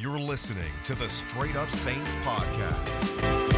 You're 0.00 0.18
listening 0.18 0.72
to 0.84 0.94
the 0.94 1.10
Straight 1.10 1.56
Up 1.56 1.70
Saints 1.70 2.14
podcast. 2.24 3.50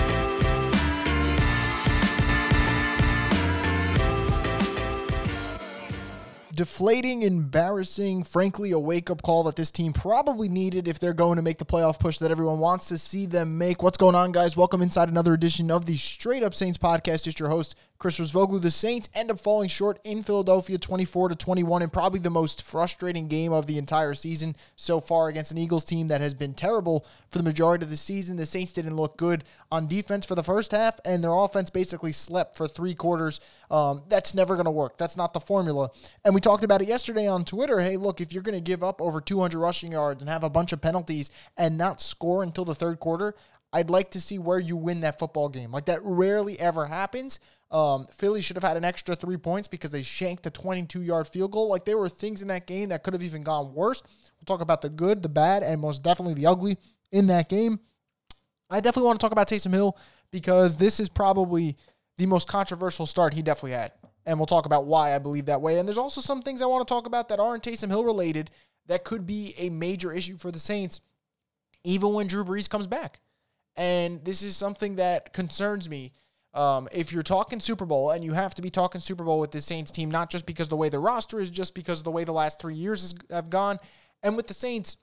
deflating, 6.54 7.22
embarrassing, 7.22 8.22
frankly, 8.22 8.70
a 8.70 8.78
wake 8.78 9.10
up 9.10 9.22
call 9.22 9.42
that 9.42 9.56
this 9.56 9.70
team 9.70 9.92
probably 9.92 10.48
needed 10.48 10.86
if 10.86 10.98
they're 10.98 11.12
going 11.12 11.36
to 11.36 11.42
make 11.42 11.58
the 11.58 11.64
playoff 11.64 11.98
push 11.98 12.18
that 12.18 12.30
everyone 12.30 12.59
wants 12.59 12.88
to 12.88 12.98
see 12.98 13.27
them 13.27 13.59
make. 13.59 13.82
What's 13.82 13.98
going 13.98 14.14
on, 14.14 14.32
guys? 14.32 14.56
Welcome 14.56 14.82
inside 14.82 15.09
another 15.09 15.32
edition 15.32 15.70
of 15.70 15.86
the 15.86 15.96
Straight 15.96 16.43
Up 16.43 16.54
Saints 16.54 16.79
podcast. 16.79 17.27
It's 17.27 17.40
your 17.40 17.48
host, 17.48 17.74
Chris 18.03 18.19
Voglu. 18.19 18.61
The 18.61 18.69
Saints 18.69 19.09
end 19.14 19.30
up 19.30 19.39
falling 19.39 19.68
short 19.68 20.00
in 20.03 20.25
Philadelphia 20.25 20.77
24 20.77 21.29
to 21.29 21.37
21 21.37 21.82
in 21.82 21.89
probably 21.89 22.18
the 22.18 22.30
most 22.30 22.64
frustrating 22.64 23.29
game 23.29 23.53
of 23.53 23.68
the 23.68 23.79
entire 23.79 24.12
season 24.12 24.57
so 24.75 24.98
far 24.98 25.29
against 25.29 25.53
an 25.53 25.59
Eagles 25.59 25.85
team 25.85 26.09
that 26.09 26.21
has 26.21 26.35
been 26.35 26.53
terrible 26.53 27.07
for 27.30 27.39
the 27.39 27.45
majority 27.45 27.85
of 27.85 27.90
the 27.90 27.96
season. 27.96 28.36
The 28.36 28.45
Saints 28.45 28.73
didn't 28.73 28.96
look 28.96 29.17
good 29.17 29.45
on 29.71 29.86
defense 29.86 30.26
for 30.26 30.35
the 30.35 30.43
first 30.43 30.73
half, 30.73 30.99
and 31.04 31.23
their 31.23 31.32
offense 31.32 31.71
basically 31.71 32.11
slept 32.11 32.56
for 32.56 32.67
three 32.67 32.97
quarters. 32.97 33.39
Um, 33.70 34.03
that's 34.09 34.34
never 34.34 34.56
going 34.56 34.64
to 34.64 34.73
work. 34.73 34.98
That's 34.98 35.17
not 35.17 35.33
the 35.33 35.39
formula. 35.39 35.91
And 36.25 36.34
we 36.34 36.41
talked 36.41 36.64
about 36.64 36.83
it 36.83 36.89
yesterday 36.89 37.28
on 37.28 37.45
Twitter. 37.45 37.78
Hey, 37.78 37.97
look, 37.97 38.20
if 38.20 38.33
you're 38.33 38.42
going 38.42 38.59
to 38.59 38.61
give 38.61 38.83
up 38.83 39.00
over 39.00 39.20
200 39.20 39.56
rushing 39.56 39.92
yards 39.92 40.20
and 40.20 40.28
have 40.28 40.42
a 40.42 40.50
bunch 40.50 40.73
of 40.73 40.81
penalties 40.81 41.31
and 41.56 41.78
not 41.78 42.00
score 42.00 42.42
until 42.42 42.64
the 42.64 42.75
third 42.75 42.98
quarter, 42.98 43.37
I'd 43.73 43.91
like 43.91 44.11
to 44.11 44.20
see 44.20 44.39
where 44.39 44.59
you 44.59 44.77
win 44.77 45.00
that 45.00 45.19
football 45.19 45.48
game. 45.48 45.70
Like 45.70 45.87
that 45.87 46.00
rarely 46.03 46.59
ever 46.61 46.87
happens. 46.87 47.41
Um, 47.72 48.06
Philly 48.14 48.42
should 48.42 48.56
have 48.56 48.64
had 48.64 48.77
an 48.77 48.84
extra 48.84 49.17
three 49.17 49.39
points 49.39 49.67
because 49.67 49.91
they 49.91 50.03
shanked 50.03 50.47
a 50.47 50.50
22 50.50 51.03
yard 51.03 51.27
field 51.27 51.53
goal. 51.53 51.69
Like 51.69 51.86
there 51.86 51.97
were 51.97 52.08
things 52.08 52.42
in 52.42 52.48
that 52.48 52.67
game 52.67 52.91
that 52.91 53.03
could 53.03 53.14
have 53.14 53.22
even 53.22 53.42
gone 53.42 53.72
worse. 53.72 54.03
We'll 54.05 54.56
talk 54.56 54.61
about 54.61 54.83
the 54.83 54.91
good, 54.91 55.22
the 55.22 55.31
bad, 55.31 55.62
and 55.62 55.81
most 55.81 56.03
definitely 56.03 56.34
the 56.34 56.47
ugly 56.47 56.77
in 57.11 57.27
that 57.28 57.48
game. 57.48 57.81
I 58.69 58.81
definitely 58.81 59.06
want 59.06 59.20
to 59.20 59.25
talk 59.25 59.33
about 59.33 59.48
Taysom 59.48 59.73
Hill 59.73 59.97
because 60.31 60.77
this 60.77 61.00
is 61.00 61.09
probably 61.09 61.77
the 62.19 62.27
most 62.27 62.47
controversial 62.47 63.06
start 63.06 63.34
he 63.34 63.43
definitely 63.43 63.73
had. 63.73 63.93
And 64.27 64.39
we'll 64.39 64.47
talk 64.47 64.67
about 64.67 64.87
why 64.87 65.15
I 65.15 65.19
believe 65.19 65.47
that 65.47 65.61
way. 65.61 65.78
And 65.78 65.89
there's 65.89 65.98
also 65.98 66.20
some 66.20 66.43
things 66.43 66.62
I 66.62 66.67
want 66.67 66.87
to 66.87 66.93
talk 66.93 67.06
about 67.06 67.28
that 67.31 67.41
aren't 67.41 67.65
Taysom 67.65 67.89
Hill 67.89 68.05
related 68.05 68.50
that 68.87 69.05
could 69.05 69.27
be 69.27 69.55
a 69.59 69.70
major 69.70 70.12
issue 70.12 70.37
for 70.37 70.50
the 70.50 70.59
Saints, 70.59 71.00
even 71.84 72.12
when 72.12 72.27
Drew 72.27 72.45
Brees 72.45 72.69
comes 72.69 72.87
back. 72.87 73.20
And 73.77 74.25
this 74.25 74.43
is 74.43 74.56
something 74.56 74.97
that 74.97 75.33
concerns 75.33 75.89
me. 75.89 76.12
Um, 76.55 76.89
if 76.92 77.12
you're 77.12 77.22
talking 77.22 77.61
Super 77.61 77.86
Bowl, 77.86 78.11
and 78.11 78.22
you 78.22 78.33
have 78.33 78.55
to 78.56 78.62
be 78.62 78.70
talking 78.70 79.00
Super 79.00 79.25
Bowl 79.25 79.41
with 79.41 79.53
this 79.53 79.64
Saints 79.64 79.91
team, 79.91 80.11
not 80.11 80.31
just 80.31 80.45
because 80.45 80.69
the 80.69 80.77
way 80.77 80.89
the 80.89 80.98
roster 80.98 81.41
is, 81.41 81.50
just 81.50 81.75
because 81.75 82.03
the 82.03 82.11
way 82.11 82.25
the 82.25 82.33
last 82.33 82.61
three 82.61 82.75
years 82.75 83.14
have 83.31 83.48
gone. 83.48 83.78
And 84.22 84.36
with 84.36 84.47
the 84.47 84.55
Saints, 84.55 84.98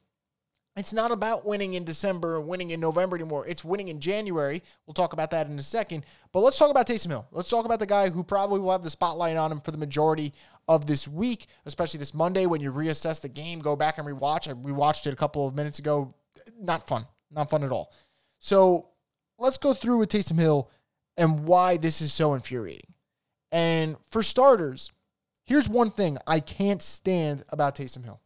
it's 0.76 0.94
not 0.94 1.12
about 1.12 1.46
winning 1.46 1.74
in 1.74 1.84
December 1.84 2.36
or 2.36 2.42
winning 2.42 2.72
in 2.72 2.80
November 2.80 3.16
anymore. 3.16 3.46
It's 3.48 3.66
winning 3.66 3.90
in 3.90 4.00
January. 4.00 4.62
We'll 4.86 4.94
talk 4.94 5.14
about 5.14 5.32
that 5.32 5.48
in 5.48 5.58
a 5.58 5.64
second. 5.64 6.06
But 6.32 6.42
let's 6.42 6.58
talk 6.58 6.70
about 6.70 6.88
Taysom 6.88 7.10
Hill. 7.10 7.28
Let's 7.32 7.50
talk 7.50 7.66
about 7.66 7.80
the 7.80 7.86
guy 7.86 8.10
who 8.10 8.24
probably 8.24 8.60
will 8.60 8.72
have 8.72 8.84
the 8.84 8.90
spotlight 8.90 9.36
on 9.36 9.52
him 9.52 9.60
for 9.60 9.72
the 9.72 9.78
majority 9.78 10.34
of 10.68 10.86
this 10.86 11.08
week, 11.08 11.48
especially 11.66 11.98
this 11.98 12.14
Monday 12.14 12.46
when 12.46 12.62
you 12.62 12.72
reassess 12.72 13.20
the 13.20 13.28
game, 13.28 13.60
go 13.60 13.76
back 13.76 13.98
and 13.98 14.08
rewatch. 14.08 14.48
I 14.48 14.54
rewatched 14.54 15.08
it 15.08 15.14
a 15.14 15.18
couple 15.18 15.48
of 15.48 15.56
minutes 15.56 15.80
ago. 15.80 16.14
Not 16.58 16.88
fun. 16.88 17.06
Not 17.32 17.50
fun 17.50 17.64
at 17.64 17.72
all. 17.72 17.92
So 18.38 18.90
let's 19.38 19.58
go 19.58 19.74
through 19.74 19.98
with 19.98 20.10
Taysom 20.10 20.40
Hill 20.40 20.70
and 21.20 21.46
why 21.46 21.78
this 21.78 22.02
is 22.02 22.12
so 22.12 22.34
infuriating. 22.34 22.94
And 23.52 23.98
for 24.10 24.24
starters, 24.24 24.92
here's 25.46 25.70
one 25.70 25.92
thing 25.92 26.18
I 26.26 26.40
can't 26.40 26.82
stand 26.82 27.44
about 27.50 27.76
Taysom 27.76 28.04
Hill. 28.04 28.22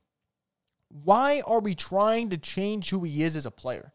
Why 0.89 1.41
are 1.45 1.59
we 1.59 1.75
trying 1.75 2.29
to 2.29 2.37
change 2.37 2.89
who 2.89 3.03
he 3.03 3.23
is 3.23 3.35
as 3.35 3.45
a 3.45 3.51
player? 3.51 3.91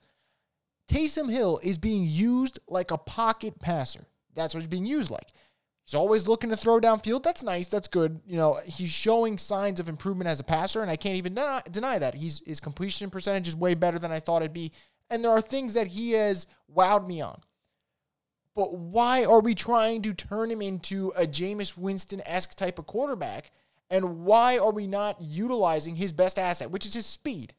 Taysom 0.91 1.30
Hill 1.30 1.60
is 1.62 1.78
being 1.78 2.04
used 2.04 2.58
like 2.69 2.91
a 2.91 2.98
pocket 2.98 3.60
passer. 3.60 4.04
That's 4.34 4.52
what 4.52 4.60
he's 4.60 4.69
being 4.69 4.86
used 4.86 5.10
like. 5.10 5.28
He's 5.86 5.94
always 5.94 6.26
looking 6.26 6.50
to 6.50 6.56
throw 6.56 6.80
downfield. 6.80 7.22
That's 7.22 7.42
nice. 7.42 7.69
That's 7.69 7.88
good. 7.88 8.20
You 8.26 8.36
know, 8.36 8.59
he's 8.65 8.91
showing 8.91 9.38
signs 9.38 9.80
of 9.80 9.88
improvement 9.88 10.28
as 10.28 10.41
a 10.41 10.44
passer, 10.44 10.82
and 10.82 10.91
I 10.91 10.97
can't 10.97 11.16
even 11.16 11.34
deny, 11.34 11.98
that. 11.98 12.15
He's, 12.15 12.42
his 12.44 12.60
completion 12.60 13.10
percentage 13.10 13.48
is 13.48 13.56
way 13.56 13.75
better 13.75 13.98
than 13.98 14.12
I 14.12 14.19
thought 14.19 14.42
it'd 14.42 14.53
be 14.53 14.72
and 15.10 15.25
there 15.25 15.30
are 15.30 15.41
things 15.41 15.75
that 15.75 15.88
he 15.88 16.12
has 16.12 16.47
wowed 16.75 17.06
me 17.06 17.20
on. 17.20 17.41
But 18.58 18.74
why 18.74 19.24
are 19.24 19.38
we 19.38 19.54
trying 19.54 20.02
to 20.02 20.12
turn 20.12 20.50
him 20.50 20.60
into 20.60 21.12
a 21.16 21.28
Jameis 21.28 21.78
Winston 21.78 22.20
esque 22.26 22.56
type 22.56 22.80
of 22.80 22.86
quarterback? 22.86 23.52
And 23.88 24.24
why 24.24 24.58
are 24.58 24.72
we 24.72 24.88
not 24.88 25.20
utilizing 25.20 25.94
his 25.94 26.12
best 26.12 26.41
asset, 26.41 26.72
which 26.72 26.84
is 26.84 26.92
his 26.92 27.06
speed? 27.06 27.54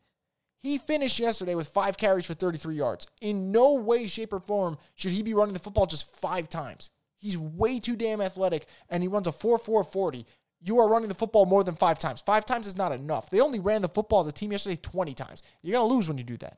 He 0.62 0.78
finished 0.78 1.18
yesterday 1.18 1.56
with 1.56 1.70
five 1.70 1.98
carries 1.98 2.26
for 2.26 2.34
33 2.34 2.76
yards. 2.76 3.08
In 3.22 3.54
no 3.54 3.76
way, 3.76 4.08
shape, 4.08 4.34
or 4.34 4.42
form 4.42 4.78
should 4.96 5.14
he 5.14 5.24
be 5.24 5.34
running 5.34 5.54
the 5.54 5.62
football 5.62 5.86
just 5.86 6.14
five 6.18 6.50
times. 6.50 6.92
He's 7.18 7.38
way 7.38 7.80
too 7.80 7.96
damn 7.96 8.20
athletic, 8.20 8.66
and 8.90 9.02
he 9.02 9.08
runs 9.08 9.28
a 9.28 9.32
4 9.32 9.58
4 9.58 9.86
40. 9.86 10.26
You 10.60 10.80
are 10.80 10.90
running 10.90 11.08
the 11.08 11.16
football 11.16 11.46
more 11.46 11.64
than 11.64 11.76
five 11.76 11.98
times. 11.98 12.20
Five 12.20 12.46
times 12.46 12.68
is 12.68 12.76
not 12.76 12.92
enough. 12.92 13.30
They 13.30 13.40
only 13.40 13.60
ran 13.60 13.82
the 13.82 13.88
football 13.88 14.20
as 14.20 14.28
a 14.28 14.34
team 14.34 14.52
yesterday 14.52 14.76
20 14.76 15.14
times. 15.14 15.44
You're 15.62 15.80
going 15.80 15.90
to 15.90 15.96
lose 15.96 16.10
when 16.10 16.18
you 16.18 16.26
do 16.26 16.36
that. 16.40 16.58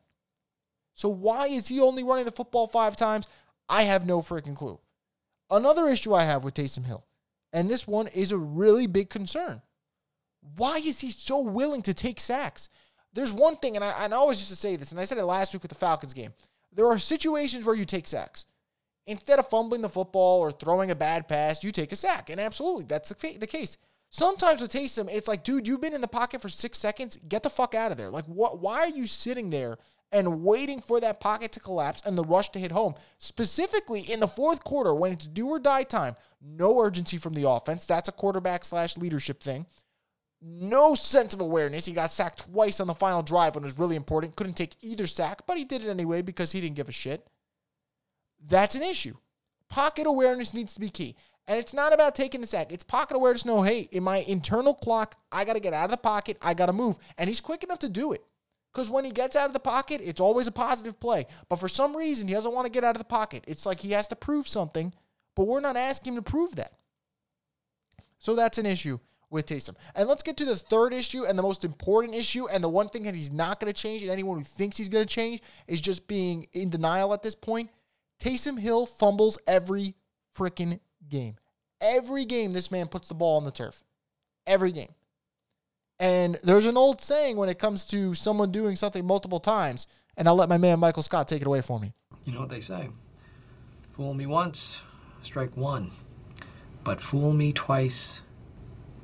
So 0.96 1.09
why 1.09 1.47
is 1.47 1.68
he 1.68 1.80
only 1.80 2.03
running 2.03 2.25
the 2.25 2.31
football 2.31 2.68
five 2.68 2.96
times? 2.96 3.28
I 3.70 3.84
have 3.84 4.06
no 4.06 4.22
freaking 4.22 4.56
clue. 4.56 4.80
Another 5.50 5.88
issue 5.88 6.14
I 6.14 6.24
have 6.24 6.44
with 6.44 6.54
Taysom 6.54 6.86
Hill, 6.86 7.06
and 7.52 7.70
this 7.70 7.88
one 7.88 8.08
is 8.08 8.32
a 8.32 8.38
really 8.38 8.88
big 8.88 9.10
concern. 9.10 9.62
Why 10.56 10.78
is 10.78 11.00
he 11.00 11.12
so 11.12 11.40
willing 11.40 11.82
to 11.84 11.94
take 11.94 12.20
sacks? 12.20 12.70
There's 13.14 13.34
one 13.34 13.58
thing, 13.58 13.76
and 13.76 13.84
I, 13.84 14.04
and 14.04 14.14
I 14.14 14.18
always 14.18 14.40
used 14.40 14.50
to 14.52 14.56
say 14.56 14.76
this, 14.76 14.92
and 14.92 15.00
I 15.00 15.06
said 15.06 15.18
it 15.18 15.26
last 15.26 15.54
week 15.54 15.62
with 15.62 15.70
the 15.70 15.76
Falcons 15.76 16.14
game. 16.14 16.34
There 16.72 16.88
are 16.88 16.98
situations 16.98 17.66
where 17.66 17.76
you 17.76 17.86
take 17.86 18.08
sacks. 18.08 18.46
Instead 19.08 19.40
of 19.40 19.50
fumbling 19.50 19.82
the 19.82 19.90
football 19.90 20.40
or 20.40 20.52
throwing 20.52 20.92
a 20.92 20.96
bad 20.96 21.28
pass, 21.28 21.64
you 21.64 21.72
take 21.72 21.92
a 21.92 21.96
sack. 21.96 22.30
And 22.30 22.40
absolutely, 22.40 22.86
that's 22.86 23.10
the, 23.10 23.38
the 23.38 23.48
case. 23.48 23.78
Sometimes 24.10 24.62
with 24.62 24.72
Taysom, 24.72 25.10
it's 25.12 25.28
like, 25.28 25.44
dude, 25.44 25.68
you've 25.68 25.82
been 25.82 25.94
in 25.94 26.02
the 26.02 26.08
pocket 26.08 26.42
for 26.42 26.50
six 26.50 26.78
seconds. 26.78 27.18
Get 27.28 27.44
the 27.44 27.50
fuck 27.50 27.74
out 27.74 27.92
of 27.92 27.98
there. 27.98 28.10
Like, 28.10 28.26
what? 28.26 28.60
Why 28.60 28.80
are 28.80 28.90
you 28.90 29.08
sitting 29.08 29.50
there 29.50 29.78
and 30.12 30.44
waiting 30.44 30.80
for 30.80 31.00
that 31.00 31.20
pocket 31.20 31.52
to 31.54 31.60
collapse 31.60 32.02
and 32.06 32.18
the 32.18 32.24
rush 32.24 32.50
to 32.50 32.60
hit 32.60 32.72
home. 32.72 32.96
Specifically 33.18 34.02
in 34.02 34.20
the 34.20 34.28
fourth 34.28 34.64
quarter, 34.64 34.94
when 34.94 35.14
it's 35.14 35.28
do 35.28 35.48
or 35.48 35.60
die 35.60 35.84
time, 35.84 36.16
no 36.42 36.80
urgency 36.80 37.18
from 37.18 37.34
the 37.34 37.48
offense. 37.48 37.86
That's 37.86 38.10
a 38.10 38.14
quarterback 38.14 38.66
slash 38.66 38.98
leadership 38.98 39.42
thing. 39.42 39.66
No 40.42 40.96
sense 40.96 41.34
of 41.34 41.42
awareness. 41.42 41.86
He 41.86 41.94
got 41.94 42.10
sacked 42.10 42.52
twice 42.52 42.80
on 42.80 42.88
the 42.88 42.96
final 42.96 43.22
drive 43.22 43.56
when 43.56 43.64
it 43.64 43.68
was 43.68 43.78
really 43.78 43.96
important. 43.96 44.36
Couldn't 44.36 44.56
take 44.56 44.76
either 44.82 45.06
sack, 45.06 45.46
but 45.46 45.58
he 45.58 45.66
did 45.66 45.86
it 45.86 45.90
anyway 45.90 46.24
because 46.24 46.52
he 46.52 46.60
didn't 46.60 46.76
give 46.76 46.90
a 46.90 46.94
shit. 46.94 47.28
That's 48.44 48.76
an 48.76 48.82
issue. 48.82 49.16
Pocket 49.70 50.08
awareness 50.08 50.54
needs 50.54 50.74
to 50.74 50.80
be 50.80 50.90
key. 50.90 51.16
And 51.48 51.60
it's 51.60 51.74
not 51.74 51.94
about 51.94 52.16
taking 52.16 52.42
the 52.42 52.48
sack. 52.48 52.72
It's 52.72 52.84
pocket 52.84 53.16
awareness. 53.16 53.46
No, 53.46 53.62
hey, 53.62 53.82
in 53.92 54.04
my 54.04 54.18
internal 54.20 54.74
clock, 54.74 55.16
I 55.32 55.46
got 55.46 55.54
to 55.54 55.60
get 55.60 55.74
out 55.74 55.86
of 55.86 55.92
the 55.92 55.98
pocket. 55.98 56.38
I 56.42 56.54
got 56.54 56.68
to 56.68 56.74
move. 56.74 56.98
And 57.18 57.28
he's 57.28 57.42
quick 57.42 57.64
enough 57.64 57.80
to 57.80 57.90
do 57.90 58.14
it. 58.14 58.24
Because 58.72 58.90
when 58.90 59.04
he 59.04 59.12
gets 59.12 59.36
out 59.36 59.48
of 59.48 59.54
the 59.54 59.59
pocket, 59.59 60.02
it's 60.04 60.22
always 60.22 60.48
a 60.48 60.52
positive 60.52 61.00
play. 61.00 61.26
But 61.50 61.58
for 61.58 61.68
some 61.68 61.96
reason, 61.96 62.28
he 62.28 62.34
doesn't 62.34 62.54
want 62.54 62.66
to 62.66 62.72
get 62.72 62.84
out 62.84 62.96
of 62.96 63.02
the 63.02 63.06
pocket. 63.06 63.44
It's 63.48 63.66
like 63.66 63.82
he 63.82 63.92
has 63.92 64.08
to 64.08 64.16
prove 64.16 64.48
something, 64.48 64.94
but 65.36 65.48
we're 65.48 65.59
not 65.59 65.76
asking 65.76 66.14
him 66.14 66.24
to 66.24 66.32
prove 66.32 66.56
that. 66.56 66.74
So 68.20 68.36
that's 68.36 68.58
an 68.58 68.66
issue 68.66 69.00
with 69.30 69.48
Taysom. 69.48 69.76
And 69.96 70.08
let's 70.08 70.24
get 70.24 70.38
to 70.38 70.46
the 70.46 70.56
third 70.56 70.94
issue 70.94 71.26
and 71.26 71.38
the 71.38 71.44
most 71.44 71.66
important 71.66 72.16
issue, 72.16 72.48
and 72.48 72.64
the 72.64 72.70
one 72.70 72.88
thing 72.88 73.04
that 73.04 73.16
he's 73.16 73.31
not 73.31 73.60
going 73.60 73.74
to 73.74 73.81
change, 73.81 74.04
and 74.04 74.12
anyone 74.12 74.38
who 74.38 74.44
thinks 74.44 74.78
he's 74.78 74.90
going 74.90 75.08
to 75.08 75.14
change 75.14 75.42
is 75.68 75.81
just 75.81 76.08
being 76.08 76.46
in 76.54 76.70
denial 76.70 77.14
at 77.14 77.24
this 77.24 77.36
point. 77.36 77.70
Taysom 78.22 78.60
Hill 78.60 78.86
fumbles 78.86 79.40
every 79.48 79.96
freaking 80.38 80.80
game. 81.10 81.36
Every 81.81 82.26
game, 82.26 82.52
this 82.52 82.72
man 82.72 82.88
puts 82.88 83.08
the 83.08 83.16
ball 83.16 83.38
on 83.38 83.44
the 83.44 83.52
turf. 83.52 83.84
Every 84.46 84.72
game. 84.72 84.94
And 86.01 86.39
there's 86.44 86.66
an 86.66 86.78
old 86.78 87.00
saying 87.00 87.38
when 87.38 87.47
it 87.47 87.59
comes 87.59 87.85
to 87.85 88.16
someone 88.16 88.51
doing 88.51 88.75
something 88.75 89.06
multiple 89.06 89.39
times, 89.39 89.85
and 90.17 90.28
I'll 90.28 90.36
let 90.36 90.50
my 90.50 90.57
man 90.57 90.80
Michael 90.80 91.03
Scott 91.03 91.27
take 91.27 91.42
it 91.42 91.48
away 91.48 91.62
for 91.62 91.80
me. 91.80 91.94
You 92.25 92.33
know 92.33 92.39
what 92.39 92.50
they 92.50 92.59
say 92.59 92.89
fool 93.94 94.15
me 94.15 94.25
once, 94.25 94.81
strike 95.21 95.56
one. 95.56 95.92
But 96.83 97.01
fool 97.01 97.33
me 97.33 97.53
twice, 97.53 98.21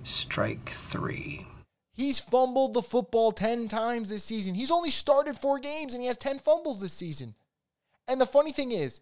strike 0.03 0.69
three. 0.69 1.45
He's 1.93 2.19
fumbled 2.19 2.73
the 2.73 2.81
football 2.81 3.31
10 3.31 3.67
times 3.67 4.09
this 4.09 4.23
season. 4.23 4.55
He's 4.55 4.71
only 4.71 4.89
started 4.89 5.37
four 5.37 5.59
games 5.59 5.93
and 5.93 6.01
he 6.01 6.07
has 6.07 6.17
10 6.17 6.39
fumbles 6.39 6.81
this 6.81 6.93
season. 6.93 7.35
And 8.07 8.19
the 8.19 8.25
funny 8.25 8.51
thing 8.51 8.71
is, 8.71 9.01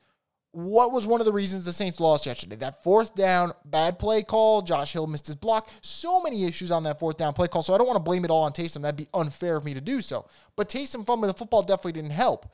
what 0.55 0.93
was 0.93 1.05
one 1.05 1.19
of 1.19 1.25
the 1.25 1.33
reasons 1.33 1.65
the 1.65 1.73
Saints 1.73 1.99
lost 1.99 2.25
yesterday? 2.25 2.55
That 2.55 2.81
fourth 2.81 3.13
down, 3.13 3.51
bad 3.65 3.99
play 3.99 4.23
call. 4.23 4.61
Josh 4.61 4.93
Hill 4.93 5.05
missed 5.05 5.27
his 5.27 5.35
block. 5.35 5.67
So 5.81 6.21
many 6.21 6.45
issues 6.45 6.71
on 6.71 6.83
that 6.83 6.97
fourth 6.97 7.17
down 7.17 7.33
play 7.33 7.49
call. 7.49 7.61
So 7.61 7.73
I 7.73 7.77
don't 7.77 7.87
want 7.87 7.97
to 7.97 8.03
blame 8.03 8.23
it 8.23 8.31
all 8.31 8.43
on 8.43 8.53
Taysom. 8.53 8.81
That'd 8.81 8.95
be 8.95 9.09
unfair 9.13 9.57
of 9.57 9.65
me 9.65 9.73
to 9.73 9.81
do 9.81 9.99
so. 9.99 10.27
But 10.55 10.69
Taysom 10.69 11.05
fumbling 11.05 11.27
the 11.29 11.37
football 11.37 11.61
definitely 11.61 11.91
didn't 11.91 12.11
help. 12.11 12.45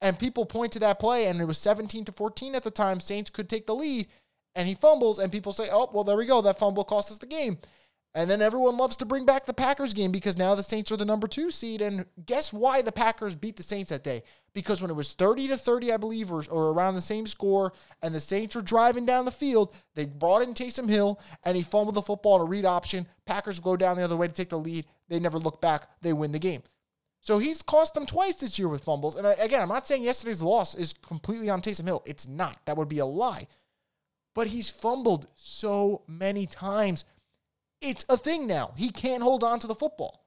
And 0.00 0.18
people 0.18 0.46
point 0.46 0.72
to 0.72 0.78
that 0.78 0.98
play, 0.98 1.26
and 1.26 1.38
it 1.38 1.44
was 1.44 1.58
17 1.58 2.06
to 2.06 2.12
14 2.12 2.54
at 2.54 2.62
the 2.62 2.70
time. 2.70 2.98
Saints 2.98 3.28
could 3.28 3.50
take 3.50 3.66
the 3.66 3.74
lead, 3.74 4.06
and 4.54 4.66
he 4.66 4.74
fumbles, 4.74 5.18
and 5.18 5.30
people 5.30 5.52
say, 5.52 5.68
oh, 5.70 5.90
well, 5.92 6.04
there 6.04 6.16
we 6.16 6.24
go. 6.24 6.40
That 6.40 6.58
fumble 6.58 6.84
cost 6.84 7.10
us 7.10 7.18
the 7.18 7.26
game. 7.26 7.58
And 8.12 8.28
then 8.28 8.42
everyone 8.42 8.76
loves 8.76 8.96
to 8.96 9.06
bring 9.06 9.24
back 9.24 9.46
the 9.46 9.54
Packers 9.54 9.94
game 9.94 10.10
because 10.10 10.36
now 10.36 10.56
the 10.56 10.64
Saints 10.64 10.90
are 10.90 10.96
the 10.96 11.04
number 11.04 11.28
two 11.28 11.52
seed. 11.52 11.80
And 11.80 12.06
guess 12.26 12.52
why 12.52 12.82
the 12.82 12.90
Packers 12.90 13.36
beat 13.36 13.56
the 13.56 13.62
Saints 13.62 13.90
that 13.90 14.02
day? 14.02 14.24
Because 14.52 14.82
when 14.82 14.90
it 14.90 14.94
was 14.94 15.12
30 15.12 15.46
to 15.48 15.56
30, 15.56 15.92
I 15.92 15.96
believe, 15.96 16.32
or, 16.32 16.42
or 16.50 16.70
around 16.70 16.96
the 16.96 17.00
same 17.00 17.24
score, 17.28 17.72
and 18.02 18.12
the 18.12 18.18
Saints 18.18 18.56
were 18.56 18.62
driving 18.62 19.06
down 19.06 19.26
the 19.26 19.30
field, 19.30 19.76
they 19.94 20.06
brought 20.06 20.42
in 20.42 20.54
Taysom 20.54 20.88
Hill 20.88 21.20
and 21.44 21.56
he 21.56 21.62
fumbled 21.62 21.94
the 21.94 22.02
football 22.02 22.34
on 22.34 22.40
a 22.40 22.44
read 22.44 22.64
option. 22.64 23.06
Packers 23.26 23.60
go 23.60 23.76
down 23.76 23.96
the 23.96 24.04
other 24.04 24.16
way 24.16 24.26
to 24.26 24.34
take 24.34 24.50
the 24.50 24.58
lead. 24.58 24.86
They 25.08 25.20
never 25.20 25.38
look 25.38 25.60
back. 25.60 25.88
They 26.00 26.12
win 26.12 26.32
the 26.32 26.40
game. 26.40 26.62
So 27.20 27.38
he's 27.38 27.62
cost 27.62 27.94
them 27.94 28.06
twice 28.06 28.36
this 28.36 28.58
year 28.58 28.68
with 28.68 28.82
fumbles. 28.82 29.16
And 29.16 29.26
again, 29.38 29.62
I'm 29.62 29.68
not 29.68 29.86
saying 29.86 30.02
yesterday's 30.02 30.42
loss 30.42 30.74
is 30.74 30.94
completely 30.94 31.48
on 31.48 31.60
Taysom 31.60 31.84
Hill. 31.84 32.02
It's 32.06 32.26
not. 32.26 32.58
That 32.64 32.76
would 32.76 32.88
be 32.88 32.98
a 32.98 33.06
lie. 33.06 33.46
But 34.34 34.48
he's 34.48 34.70
fumbled 34.70 35.28
so 35.36 36.02
many 36.08 36.46
times 36.46 37.04
it's 37.80 38.04
a 38.08 38.16
thing 38.16 38.46
now. 38.46 38.72
He 38.76 38.90
can't 38.90 39.22
hold 39.22 39.44
on 39.44 39.58
to 39.60 39.66
the 39.66 39.74
football. 39.74 40.24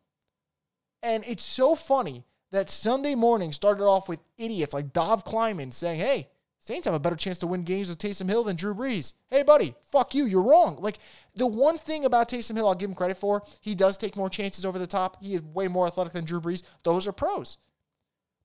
And 1.01 1.23
it's 1.27 1.44
so 1.44 1.75
funny 1.75 2.25
that 2.51 2.69
Sunday 2.69 3.15
morning 3.15 3.51
started 3.51 3.83
off 3.83 4.07
with 4.07 4.19
idiots 4.38 4.73
like 4.73 4.94
Dov 4.94 5.25
Kleiman 5.25 5.71
saying, 5.71 6.00
hey, 6.00 6.29
Saints 6.59 6.85
have 6.85 6.94
a 6.94 7.00
better 7.00 7.17
chance 7.17 7.39
to 7.39 7.47
win 7.47 7.63
games 7.63 7.89
with 7.89 7.97
Taysom 7.97 8.29
Hill 8.29 8.45
than 8.45 8.55
Drew 8.55 8.73
Brees. 8.73 9.15
Hey, 9.29 9.44
buddy, 9.44 9.75
fuck 9.83 10.15
you. 10.15 10.23
You're 10.23 10.44
wrong. 10.44 10.77
Like, 10.79 10.97
the 11.35 11.45
one 11.45 11.77
thing 11.77 12.05
about 12.05 12.29
Taysom 12.29 12.55
Hill 12.55 12.69
I'll 12.69 12.73
give 12.73 12.89
him 12.89 12.95
credit 12.95 13.17
for, 13.17 13.44
he 13.59 13.75
does 13.75 13.97
take 13.97 14.15
more 14.15 14.29
chances 14.29 14.65
over 14.65 14.79
the 14.79 14.88
top. 14.88 15.21
He 15.21 15.33
is 15.33 15.44
way 15.44 15.67
more 15.67 15.88
athletic 15.88 16.13
than 16.13 16.23
Drew 16.23 16.39
Brees. 16.39 16.63
Those 16.83 17.05
are 17.05 17.11
pros. 17.11 17.57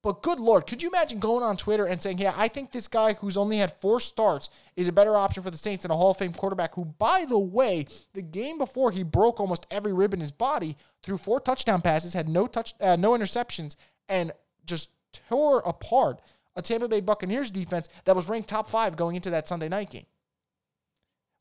But 0.01 0.23
good 0.23 0.39
lord, 0.39 0.67
could 0.67 0.81
you 0.81 0.89
imagine 0.89 1.19
going 1.19 1.43
on 1.43 1.57
Twitter 1.57 1.85
and 1.85 2.01
saying, 2.01 2.19
"Yeah, 2.19 2.33
I 2.37 2.47
think 2.47 2.71
this 2.71 2.87
guy 2.87 3.15
who's 3.15 3.37
only 3.37 3.59
had 3.59 3.73
four 3.81 4.01
starts 4.01 4.49
is 4.77 4.87
a 4.87 4.93
better 4.93 5.17
option 5.17 5.43
for 5.43 5.51
the 5.51 5.59
Saints 5.59 5.83
than 5.83 5.91
a 5.91 5.97
Hall 5.97 6.13
of 6.13 6.19
Fame 6.19 6.33
quarterback 6.33 6.77
who, 6.77 6.85
by 6.85 7.25
the 7.25 7.39
way, 7.39 7.85
the 8.13 8.23
game 8.23 8.59
before 8.59 8.93
he 8.93 9.03
broke 9.03 9.41
almost 9.41 9.67
every 9.71 9.93
rib 9.93 10.15
in 10.15 10.21
his 10.21 10.31
body, 10.31 10.77
threw 11.03 11.19
four 11.19 11.41
touchdown 11.41 11.83
passes, 11.83 12.15
had 12.15 12.29
no 12.29 12.47
touch, 12.47 12.75
uh, 12.81 12.95
no 12.97 13.11
interceptions, 13.11 13.75
and 14.09 14.31
just 14.65 14.91
tore 15.29 15.63
apart 15.67 16.21
a 16.55 16.63
Tampa 16.63 16.87
Bay 16.87 17.01
Buccaneers 17.01 17.51
defense 17.51 17.89
that 18.05 18.15
was 18.15 18.29
ranked 18.29 18.49
top 18.49 18.71
five 18.71 18.97
going 18.97 19.17
into 19.17 19.31
that 19.31 19.49
Sunday 19.49 19.69
night 19.69 19.91
game." 19.91 20.07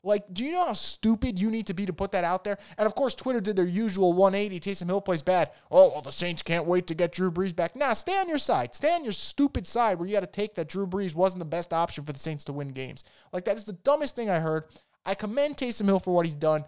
Like, 0.08 0.24
do 0.32 0.42
you 0.42 0.52
know 0.52 0.64
how 0.64 0.72
stupid 0.72 1.38
you 1.38 1.50
need 1.50 1.66
to 1.66 1.74
be 1.74 1.84
to 1.84 1.92
put 1.92 2.12
that 2.12 2.24
out 2.24 2.42
there? 2.42 2.58
And 2.78 2.86
of 2.86 2.94
course, 2.94 3.14
Twitter 3.14 3.42
did 3.42 3.56
their 3.56 3.66
usual 3.66 4.14
180. 4.14 4.58
Taysom 4.58 4.86
Hill 4.86 5.02
plays 5.02 5.22
bad. 5.22 5.50
Oh, 5.70 5.90
well, 5.90 6.00
the 6.00 6.10
Saints 6.10 6.40
can't 6.40 6.64
wait 6.64 6.86
to 6.86 6.94
get 6.94 7.12
Drew 7.12 7.30
Brees 7.30 7.54
back. 7.54 7.76
Nah, 7.76 7.92
stay 7.92 8.18
on 8.18 8.26
your 8.26 8.38
side. 8.38 8.74
Stay 8.74 8.90
on 8.94 9.04
your 9.04 9.12
stupid 9.12 9.66
side 9.66 9.98
where 9.98 10.08
you 10.08 10.14
got 10.14 10.20
to 10.20 10.26
take 10.26 10.54
that 10.54 10.70
Drew 10.70 10.86
Brees 10.86 11.14
wasn't 11.14 11.40
the 11.40 11.44
best 11.44 11.74
option 11.74 12.04
for 12.04 12.14
the 12.14 12.18
Saints 12.18 12.44
to 12.44 12.54
win 12.54 12.68
games. 12.68 13.04
Like, 13.34 13.44
that 13.44 13.58
is 13.58 13.64
the 13.64 13.74
dumbest 13.74 14.16
thing 14.16 14.30
I 14.30 14.40
heard. 14.40 14.64
I 15.04 15.14
commend 15.14 15.58
Taysom 15.58 15.84
Hill 15.84 16.00
for 16.00 16.14
what 16.14 16.24
he's 16.24 16.34
done, 16.34 16.64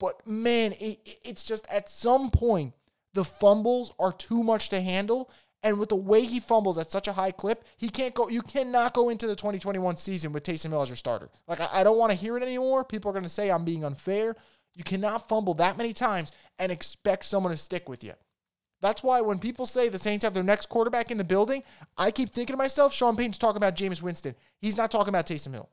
but 0.00 0.26
man, 0.26 0.72
it, 0.72 0.98
it's 1.24 1.44
just 1.44 1.68
at 1.70 1.88
some 1.88 2.30
point, 2.30 2.74
the 3.14 3.24
fumbles 3.24 3.94
are 4.00 4.12
too 4.12 4.42
much 4.42 4.68
to 4.70 4.80
handle. 4.80 5.30
And 5.62 5.78
with 5.78 5.90
the 5.90 5.96
way 5.96 6.22
he 6.22 6.40
fumbles 6.40 6.78
at 6.78 6.90
such 6.90 7.06
a 7.06 7.12
high 7.12 7.32
clip, 7.32 7.64
he 7.76 7.88
can't 7.88 8.14
go. 8.14 8.28
You 8.28 8.42
cannot 8.42 8.94
go 8.94 9.10
into 9.10 9.26
the 9.26 9.36
2021 9.36 9.96
season 9.96 10.32
with 10.32 10.42
Taysom 10.42 10.70
Hill 10.70 10.82
as 10.82 10.88
your 10.88 10.96
starter. 10.96 11.28
Like 11.46 11.60
I, 11.60 11.68
I 11.72 11.84
don't 11.84 11.98
want 11.98 12.12
to 12.12 12.16
hear 12.16 12.36
it 12.36 12.42
anymore. 12.42 12.84
People 12.84 13.10
are 13.10 13.12
going 13.12 13.24
to 13.24 13.28
say 13.28 13.50
I'm 13.50 13.64
being 13.64 13.84
unfair. 13.84 14.36
You 14.74 14.84
cannot 14.84 15.28
fumble 15.28 15.54
that 15.54 15.76
many 15.76 15.92
times 15.92 16.32
and 16.58 16.72
expect 16.72 17.24
someone 17.24 17.52
to 17.52 17.58
stick 17.58 17.88
with 17.88 18.02
you. 18.02 18.14
That's 18.80 19.02
why 19.02 19.20
when 19.20 19.38
people 19.38 19.66
say 19.66 19.90
the 19.90 19.98
Saints 19.98 20.24
have 20.24 20.32
their 20.32 20.42
next 20.42 20.70
quarterback 20.70 21.10
in 21.10 21.18
the 21.18 21.24
building, 21.24 21.62
I 21.98 22.10
keep 22.10 22.30
thinking 22.30 22.54
to 22.54 22.58
myself, 22.58 22.94
Sean 22.94 23.14
Payton's 23.14 23.36
talking 23.36 23.58
about 23.58 23.76
Jameis 23.76 24.02
Winston. 24.02 24.34
He's 24.58 24.78
not 24.78 24.90
talking 24.90 25.10
about 25.10 25.26
Taysom 25.26 25.52
Hill 25.52 25.68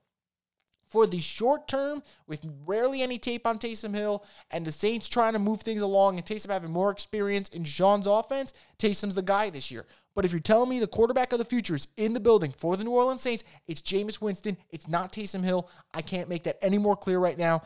for 0.89 1.05
the 1.07 1.19
short 1.19 1.67
term, 1.67 2.01
with 2.27 2.45
rarely 2.65 3.01
any 3.01 3.17
tape 3.17 3.45
on 3.45 3.59
Taysom 3.59 3.93
Hill, 3.93 4.23
and 4.51 4.65
the 4.65 4.71
Saints 4.71 5.07
trying 5.07 5.33
to 5.33 5.39
move 5.39 5.61
things 5.61 5.81
along, 5.81 6.17
and 6.17 6.25
Taysom 6.25 6.49
having 6.49 6.71
more 6.71 6.91
experience 6.91 7.49
in 7.49 7.63
Sean's 7.63 8.07
offense, 8.07 8.53
Taysom's 8.79 9.15
the 9.15 9.21
guy 9.21 9.49
this 9.49 9.71
year. 9.71 9.85
But 10.15 10.25
if 10.25 10.31
you're 10.31 10.39
telling 10.39 10.69
me 10.69 10.79
the 10.79 10.87
quarterback 10.87 11.31
of 11.31 11.39
the 11.39 11.45
future 11.45 11.75
is 11.75 11.89
in 11.95 12.13
the 12.13 12.19
building 12.19 12.51
for 12.51 12.75
the 12.75 12.83
New 12.83 12.91
Orleans 12.91 13.21
Saints, 13.21 13.43
it's 13.67 13.81
Jameis 13.81 14.19
Winston. 14.19 14.57
It's 14.71 14.87
not 14.87 15.13
Taysom 15.13 15.43
Hill. 15.43 15.69
I 15.93 16.01
can't 16.01 16.29
make 16.29 16.43
that 16.43 16.57
any 16.61 16.79
more 16.79 16.95
clear 16.95 17.19
right 17.19 17.37
now. 17.37 17.61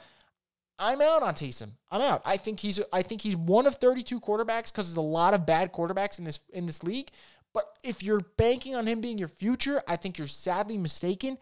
I'm 0.78 1.00
out 1.00 1.22
on 1.22 1.36
Taysom. 1.36 1.70
I'm 1.92 2.02
out. 2.02 2.22
I 2.26 2.38
think 2.38 2.60
he's 2.60 2.82
I 2.92 3.04
think 3.04 3.22
he's 3.22 3.38
one 3.38 3.68
of 3.68 3.76
32 3.76 4.20
quarterbacks 4.20 4.72
because 4.72 4.88
there's 4.88 4.98
a 4.98 5.02
lot 5.02 5.34
of 5.34 5.46
bad 5.46 5.72
quarterbacks 5.72 6.18
in 6.18 6.26
this 6.26 6.42
in 6.54 6.66
this 6.66 6.84
league. 6.84 7.10
But 7.54 7.66
if 7.84 8.02
you're 8.02 8.22
banking 8.38 8.76
on 8.76 8.88
him 8.88 9.00
being 9.00 9.18
your 9.18 9.28
future, 9.28 9.82
I 9.88 9.96
think 9.96 10.18
you're 10.18 10.28
sadly 10.28 10.78
mistaken. 10.78 11.38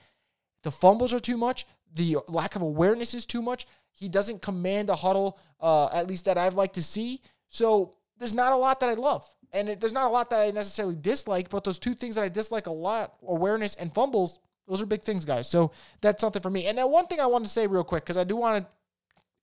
The 0.64 0.72
fumbles 0.72 1.14
are 1.14 1.20
too 1.20 1.38
much. 1.38 1.66
The 1.94 2.18
lack 2.28 2.56
of 2.56 2.62
awareness 2.62 3.14
is 3.14 3.26
too 3.26 3.42
much. 3.42 3.66
He 3.92 4.10
doesn't 4.10 4.42
command 4.42 4.90
a 4.90 4.96
huddle, 4.96 5.40
uh, 5.60 5.90
at 5.94 6.08
least 6.08 6.26
that 6.26 6.38
I've 6.38 6.54
liked 6.54 6.76
to 6.76 6.84
see. 6.84 7.22
So 7.48 7.94
there's 8.18 8.34
not 8.34 8.54
a 8.54 8.56
lot 8.56 8.80
that 8.80 8.90
I 8.90 8.94
love. 8.94 9.26
And 9.52 9.70
it, 9.70 9.80
there's 9.80 9.94
not 9.94 10.06
a 10.06 10.10
lot 10.10 10.30
that 10.30 10.42
I 10.42 10.52
necessarily 10.52 10.96
dislike, 10.96 11.50
but 11.50 11.64
those 11.64 11.80
two 11.80 11.96
things 11.96 12.16
that 12.16 12.24
I 12.24 12.30
dislike 12.30 12.68
a 12.68 12.72
lot 12.72 13.16
awareness 13.26 13.76
and 13.76 13.94
fumbles 13.94 14.40
those 14.70 14.84
are 14.84 14.86
big 14.86 15.02
things, 15.02 15.26
guys. 15.26 15.50
So 15.50 15.72
that's 16.00 16.22
something 16.22 16.42
for 16.42 16.52
me. 16.52 16.68
And 16.68 16.78
now, 16.78 16.88
one 16.88 17.08
thing 17.08 17.20
I 17.20 17.26
want 17.26 17.44
to 17.44 17.50
say 17.50 17.66
real 17.66 17.84
quick, 17.84 18.06
because 18.06 18.18
I 18.18 18.24
do 18.24 18.36
want 18.36 18.64
to 18.64 18.72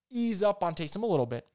ease 0.09 0.43
up 0.43 0.63
on 0.63 0.75
Taysom 0.75 1.03
a 1.03 1.07
little 1.07 1.27
bit. 1.27 1.47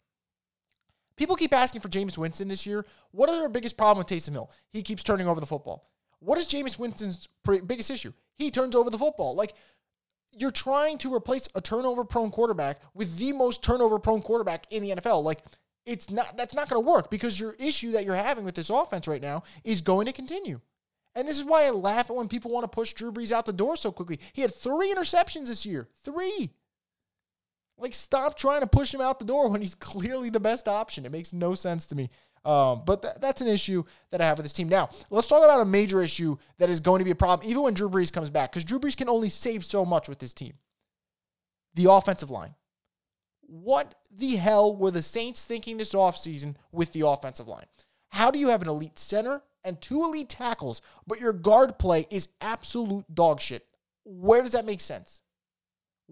People 1.15 1.37
keep 1.37 1.53
asking 1.53 1.81
for 1.81 1.87
Jameis 1.87 2.17
Winston 2.17 2.49
this 2.49 2.65
year. 2.65 2.85
What 3.11 3.29
is 3.29 3.41
our 3.41 3.47
biggest 3.47 3.77
problem 3.77 3.99
with 3.99 4.07
Taysom 4.07 4.33
Hill? 4.33 4.51
He 4.73 4.83
keeps 4.83 5.03
turning 5.03 5.27
over 5.27 5.39
the 5.39 5.45
football. 5.45 5.89
What 6.21 6.37
is 6.37 6.47
Jameis 6.47 6.79
Winston's 6.79 7.27
biggest 7.43 7.89
issue? 7.91 8.13
He 8.37 8.51
turns 8.51 8.75
over 8.75 8.89
the 8.89 8.97
football. 8.97 9.35
Like 9.35 9.53
you're 10.31 10.51
trying 10.51 10.97
to 10.99 11.13
replace 11.13 11.49
a 11.55 11.61
turnover 11.61 12.05
prone 12.05 12.31
quarterback 12.31 12.79
with 12.93 13.17
the 13.17 13.33
most 13.33 13.63
turnover 13.63 13.99
prone 13.99 14.21
quarterback 14.21 14.65
in 14.71 14.81
the 14.83 14.91
NFL. 14.91 15.23
Like 15.23 15.39
it's 15.85 16.09
not 16.09 16.37
that's 16.37 16.53
not 16.53 16.69
going 16.69 16.81
to 16.81 16.89
work 16.89 17.09
because 17.09 17.39
your 17.39 17.55
issue 17.59 17.91
that 17.91 18.05
you're 18.05 18.15
having 18.15 18.45
with 18.45 18.55
this 18.55 18.69
offense 18.69 19.07
right 19.07 19.21
now 19.21 19.43
is 19.63 19.81
going 19.81 20.05
to 20.05 20.13
continue. 20.13 20.61
And 21.15 21.27
this 21.27 21.37
is 21.37 21.43
why 21.43 21.65
I 21.65 21.71
laugh 21.71 22.09
at 22.09 22.15
when 22.15 22.27
people 22.27 22.51
want 22.51 22.63
to 22.63 22.73
push 22.73 22.93
Drew 22.93 23.11
Brees 23.11 23.31
out 23.31 23.45
the 23.45 23.53
door 23.53 23.75
so 23.75 23.91
quickly. 23.91 24.19
He 24.33 24.41
had 24.41 24.53
three 24.53 24.93
interceptions 24.93 25.47
this 25.47 25.65
year. 25.65 25.89
Three. 26.03 26.51
Like, 27.77 27.93
stop 27.93 28.37
trying 28.37 28.61
to 28.61 28.67
push 28.67 28.93
him 28.93 29.01
out 29.01 29.19
the 29.19 29.25
door 29.25 29.49
when 29.49 29.59
he's 29.59 29.75
clearly 29.79 30.29
the 30.29 30.39
best 30.39 30.67
option. 30.67 31.05
It 31.05 31.11
makes 31.11 31.33
no 31.33 31.55
sense 31.55 31.85
to 31.87 31.95
me. 31.95 32.09
Um, 32.43 32.81
but 32.85 33.03
th- 33.03 33.15
that's 33.19 33.41
an 33.41 33.47
issue 33.47 33.83
that 34.09 34.21
I 34.21 34.25
have 34.25 34.37
with 34.37 34.45
this 34.45 34.53
team. 34.53 34.67
Now, 34.67 34.89
let's 35.09 35.27
talk 35.27 35.43
about 35.43 35.61
a 35.61 35.65
major 35.65 36.01
issue 36.01 36.37
that 36.57 36.69
is 36.69 36.79
going 36.79 36.99
to 36.99 37.05
be 37.05 37.11
a 37.11 37.15
problem 37.15 37.47
even 37.47 37.61
when 37.61 37.73
Drew 37.73 37.89
Brees 37.89 38.11
comes 38.11 38.29
back, 38.29 38.51
because 38.51 38.63
Drew 38.63 38.79
Brees 38.79 38.97
can 38.97 39.09
only 39.09 39.29
save 39.29 39.63
so 39.63 39.85
much 39.85 40.09
with 40.09 40.19
this 40.19 40.33
team. 40.33 40.53
The 41.75 41.91
offensive 41.91 42.31
line. 42.31 42.55
What 43.41 43.95
the 44.09 44.37
hell 44.37 44.75
were 44.75 44.91
the 44.91 45.03
Saints 45.03 45.45
thinking 45.45 45.77
this 45.77 45.93
offseason 45.93 46.55
with 46.71 46.93
the 46.93 47.05
offensive 47.05 47.47
line? 47.47 47.65
How 48.09 48.31
do 48.31 48.39
you 48.39 48.47
have 48.49 48.61
an 48.61 48.69
elite 48.69 48.97
center 48.97 49.41
and 49.63 49.79
two 49.79 50.03
elite 50.03 50.29
tackles, 50.29 50.81
but 51.05 51.19
your 51.19 51.33
guard 51.33 51.77
play 51.77 52.07
is 52.09 52.27
absolute 52.41 53.05
dog 53.13 53.39
shit? 53.39 53.65
Where 54.03 54.41
does 54.41 54.53
that 54.53 54.65
make 54.65 54.81
sense? 54.81 55.21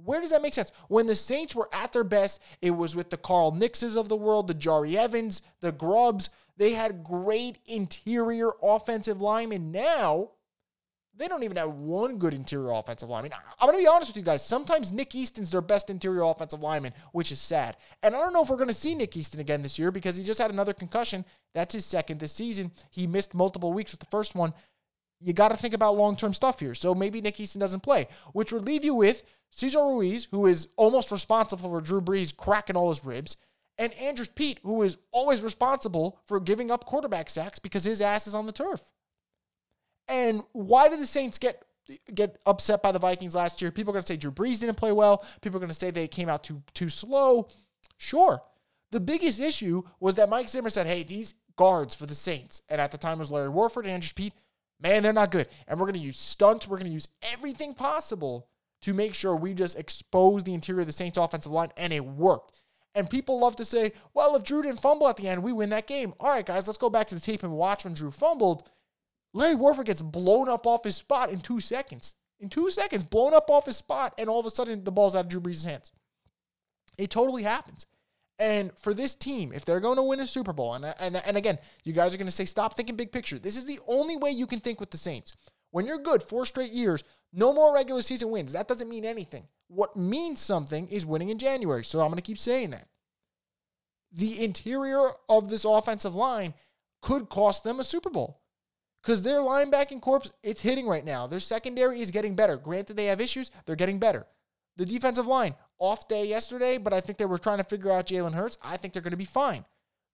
Where 0.04 0.22
does 0.22 0.32
that 0.32 0.42
make 0.42 0.54
sense? 0.54 0.72
When 0.88 1.06
the 1.06 1.16
Saints 1.16 1.56
were 1.56 1.70
at 1.74 1.92
their 1.92 2.04
best, 2.04 2.42
it 2.62 2.72
was 2.72 2.96
with 2.96 3.10
the 3.10 3.18
Carl 3.18 3.52
Nickses 3.52 3.96
of 3.96 4.10
the 4.10 4.16
world, 4.16 4.48
the 4.48 4.54
Jahri 4.54 4.96
Evans, 4.96 5.42
the 5.62 5.72
Grubbs. 5.72 6.30
They 6.58 6.72
had 6.72 7.04
great 7.04 7.58
interior 7.66 8.52
offensive 8.62 9.22
linemen. 9.22 9.72
Now, 9.72 10.32
they 11.20 11.28
don't 11.28 11.44
even 11.44 11.58
have 11.58 11.72
one 11.72 12.18
good 12.18 12.34
interior 12.34 12.72
offensive 12.72 13.10
lineman. 13.10 13.34
I'm 13.34 13.68
going 13.68 13.78
to 13.78 13.84
be 13.84 13.88
honest 13.88 14.10
with 14.10 14.18
you 14.18 14.24
guys. 14.24 14.44
Sometimes 14.44 14.94
Nick 14.94 15.14
Easton's 15.14 15.52
their 15.52 15.62
best 15.62 15.90
interior 15.90 16.24
offensive 16.24 16.64
lineman, 16.64 16.94
which 17.12 17.34
is 17.34 17.40
sad. 17.42 17.76
And 18.02 18.16
I 18.16 18.20
don't 18.20 18.32
know 18.32 18.42
if 18.42 18.50
we're 18.50 18.56
going 18.56 18.70
to 18.70 18.74
see 18.74 18.96
Nick 18.96 19.18
Easton 19.18 19.42
again 19.42 19.62
this 19.62 19.78
year 19.78 19.92
because 19.92 20.16
he 20.16 20.24
just 20.24 20.40
had 20.40 20.50
another 20.50 20.74
concussion. 20.74 21.26
That's 21.54 21.74
his 21.74 21.86
second 21.86 22.22
this 22.22 22.32
season. 22.32 22.72
He 22.90 23.06
missed 23.06 23.34
multiple 23.34 23.74
weeks 23.74 23.92
with 23.92 24.00
the 24.00 24.06
first 24.06 24.34
one. 24.34 24.54
You 25.20 25.34
got 25.34 25.50
to 25.50 25.58
think 25.58 25.74
about 25.74 25.98
long 25.98 26.16
term 26.16 26.34
stuff 26.34 26.62
here. 26.62 26.74
So 26.74 26.96
maybe 26.96 27.20
Nick 27.20 27.38
Easton 27.40 27.60
doesn't 27.60 27.82
play, 27.82 28.08
which 28.32 28.54
would 28.54 28.66
leave 28.66 28.86
you 28.86 28.94
with 28.96 29.24
Cesar 29.52 29.80
Ruiz, 29.80 30.28
who 30.32 30.46
is 30.46 30.68
almost 30.76 31.12
responsible 31.12 31.70
for 31.70 31.82
Drew 31.82 32.02
Brees 32.02 32.36
cracking 32.36 32.76
all 32.76 32.90
his 32.90 33.04
ribs, 33.04 33.38
and 33.78 33.94
Andrus 33.94 34.28
Peat, 34.28 34.60
who 34.64 34.82
is 34.84 34.98
always 35.12 35.42
responsible 35.42 36.20
for 36.26 36.40
giving 36.40 36.70
up 36.70 36.86
quarterback 36.86 37.30
sacks 37.30 37.60
because 37.60 37.84
his 37.84 38.02
ass 38.02 38.28
is 38.28 38.36
on 38.36 38.46
the 38.46 38.52
turf. 38.52 38.82
And 40.08 40.44
why 40.52 40.90
did 40.90 41.00
the 41.00 41.06
Saints 41.06 41.38
get 41.38 41.64
get 42.14 42.38
upset 42.46 42.84
by 42.84 42.92
the 42.92 43.00
Vikings 43.00 43.36
last 43.36 43.62
year? 43.62 43.72
People 43.72 43.92
are 43.92 43.94
going 43.94 44.04
to 44.04 44.08
say 44.08 44.18
Drew 44.18 44.32
Brees 44.32 44.60
didn't 44.60 44.76
play 44.76 44.92
well. 44.92 45.24
People 45.42 45.58
are 45.58 45.62
going 45.62 45.70
to 45.70 45.74
say 45.76 45.92
they 45.92 46.08
came 46.08 46.30
out 46.30 46.44
too 46.44 46.62
too 46.74 46.90
slow. 46.90 47.48
Sure. 47.98 48.42
The 48.92 49.00
biggest 49.00 49.40
issue 49.40 49.84
was 50.00 50.16
that 50.16 50.30
Mike 50.30 50.50
Zimmer 50.50 50.70
said, 50.70 50.88
"Hey, 50.88 51.04
these 51.04 51.36
guards 51.56 51.96
for 51.96 52.06
the 52.06 52.16
Saints," 52.16 52.64
and 52.70 52.82
at 52.82 52.92
the 52.92 52.98
time 52.98 53.18
it 53.18 53.20
was 53.20 53.32
Larry 53.32 53.50
Warford 53.50 53.86
and 53.86 53.94
Andrus 53.94 54.12
Peat. 54.12 54.34
Man, 54.82 55.04
they're 55.04 55.14
not 55.14 55.32
good. 55.32 55.48
And 55.68 55.80
we're 55.80 55.88
going 55.88 56.00
to 56.00 56.06
use 56.06 56.18
stunts. 56.18 56.68
We're 56.68 56.78
going 56.78 56.88
to 56.88 56.94
use 56.94 57.10
everything 57.22 57.74
possible 57.74 58.48
to 58.82 58.94
make 58.94 59.14
sure 59.14 59.36
we 59.36 59.54
just 59.54 59.78
expose 59.78 60.44
the 60.44 60.54
interior 60.54 60.82
of 60.82 60.88
the 60.88 60.94
Saints 60.94 61.18
offensive 61.18 61.52
line, 61.52 61.72
and 61.78 61.92
it 61.92 62.06
worked. 62.06 62.62
And 62.96 63.10
people 63.10 63.40
love 63.40 63.56
to 63.58 63.66
say, 63.66 63.94
well, 64.14 64.36
if 64.36 64.44
Drew 64.44 64.62
didn't 64.62 64.82
fumble 64.82 65.08
at 65.08 65.18
the 65.18 65.28
end, 65.28 65.44
we 65.44 65.54
win 65.54 65.70
that 65.70 65.88
game. 65.88 66.14
All 66.20 66.32
right, 66.32 66.46
guys, 66.46 66.68
let's 66.68 66.78
go 66.78 66.90
back 66.90 67.08
to 67.08 67.16
the 67.16 67.22
tape 67.22 67.44
and 67.44 67.54
watch 67.54 67.84
when 67.84 67.94
Drew 67.94 68.12
fumbled. 68.12 68.70
Larry 69.34 69.56
Warford 69.56 69.86
gets 69.86 70.02
blown 70.02 70.50
up 70.50 70.66
off 70.66 70.84
his 70.84 70.96
spot 70.96 71.30
in 71.30 71.40
two 71.40 71.60
seconds. 71.60 72.16
In 72.40 72.50
two 72.50 72.70
seconds, 72.70 73.04
blown 73.04 73.34
up 73.34 73.50
off 73.50 73.66
his 73.66 73.78
spot, 73.78 74.14
and 74.18 74.30
all 74.30 74.40
of 74.40 74.46
a 74.46 74.50
sudden 74.50 74.84
the 74.84 74.92
ball's 74.92 75.16
out 75.16 75.26
of 75.26 75.30
Drew 75.30 75.42
Brees' 75.42 75.66
hands. 75.66 75.92
It 76.98 77.12
totally 77.12 77.44
happens. 77.44 77.86
And 78.40 78.72
for 78.80 78.94
this 78.94 79.16
team, 79.16 79.52
if 79.54 79.66
they're 79.66 79.82
going 79.82 79.98
to 79.98 80.04
win 80.04 80.22
a 80.22 80.26
Super 80.26 80.54
Bowl, 80.54 80.74
and, 80.74 80.86
and, 81.00 81.22
and 81.26 81.38
again, 81.38 81.60
you 81.84 81.92
guys 81.92 82.14
are 82.14 82.18
going 82.18 82.28
to 82.28 82.32
say, 82.32 82.46
stop 82.46 82.76
thinking 82.76 82.96
big 82.96 83.12
picture. 83.12 83.38
This 83.38 83.58
is 83.58 83.66
the 83.66 83.80
only 83.88 84.16
way 84.16 84.32
you 84.32 84.48
can 84.48 84.62
think 84.62 84.80
with 84.80 84.92
the 84.92 84.98
Saints. 84.98 85.36
When 85.72 85.86
you're 85.86 86.00
good 86.00 86.24
four 86.24 86.46
straight 86.46 86.72
years, 86.72 87.04
no 87.34 87.54
more 87.54 87.74
regular 87.74 88.02
season 88.02 88.32
wins. 88.32 88.54
That 88.54 88.68
doesn't 88.68 88.90
mean 88.90 89.06
anything. 89.06 89.48
What 89.68 89.96
means 89.96 90.40
something 90.40 90.88
is 90.88 91.06
winning 91.06 91.30
in 91.30 91.38
January. 91.38 91.84
So 91.84 92.00
I'm 92.00 92.08
going 92.08 92.16
to 92.16 92.22
keep 92.22 92.38
saying 92.38 92.72
that. 92.72 92.88
The 94.12 94.44
interior 94.44 95.12
of 95.28 95.50
this 95.50 95.66
offensive 95.66 96.16
line 96.16 96.56
could 97.02 97.30
cost 97.30 97.64
them 97.64 97.80
a 97.80 97.84
Super 97.84 98.10
Bowl 98.10 98.42
because 99.04 99.22
their 99.22 99.40
linebacking 99.40 100.02
corps, 100.02 100.32
it's 100.44 100.62
hitting 100.62 100.88
right 100.88 101.06
now. 101.06 101.28
Their 101.28 101.40
secondary 101.40 102.02
is 102.02 102.12
getting 102.12 102.36
better. 102.36 102.58
Granted, 102.58 102.98
they 102.98 103.06
have 103.06 103.22
issues, 103.22 103.52
they're 103.66 103.76
getting 103.76 104.00
better. 104.00 104.26
The 104.78 104.86
defensive 104.86 105.28
line, 105.28 105.56
off 105.78 106.08
day 106.08 106.26
yesterday, 106.26 106.78
but 106.78 106.94
I 106.94 107.02
think 107.02 107.18
they 107.18 107.26
were 107.26 107.38
trying 107.38 107.60
to 107.60 107.64
figure 107.64 107.92
out 107.92 108.08
Jalen 108.08 108.34
Hurts. 108.34 108.58
I 108.64 108.78
think 108.78 108.94
they're 108.94 109.02
going 109.02 109.12
to 109.12 109.18
be 109.18 109.26
fine. 109.26 109.66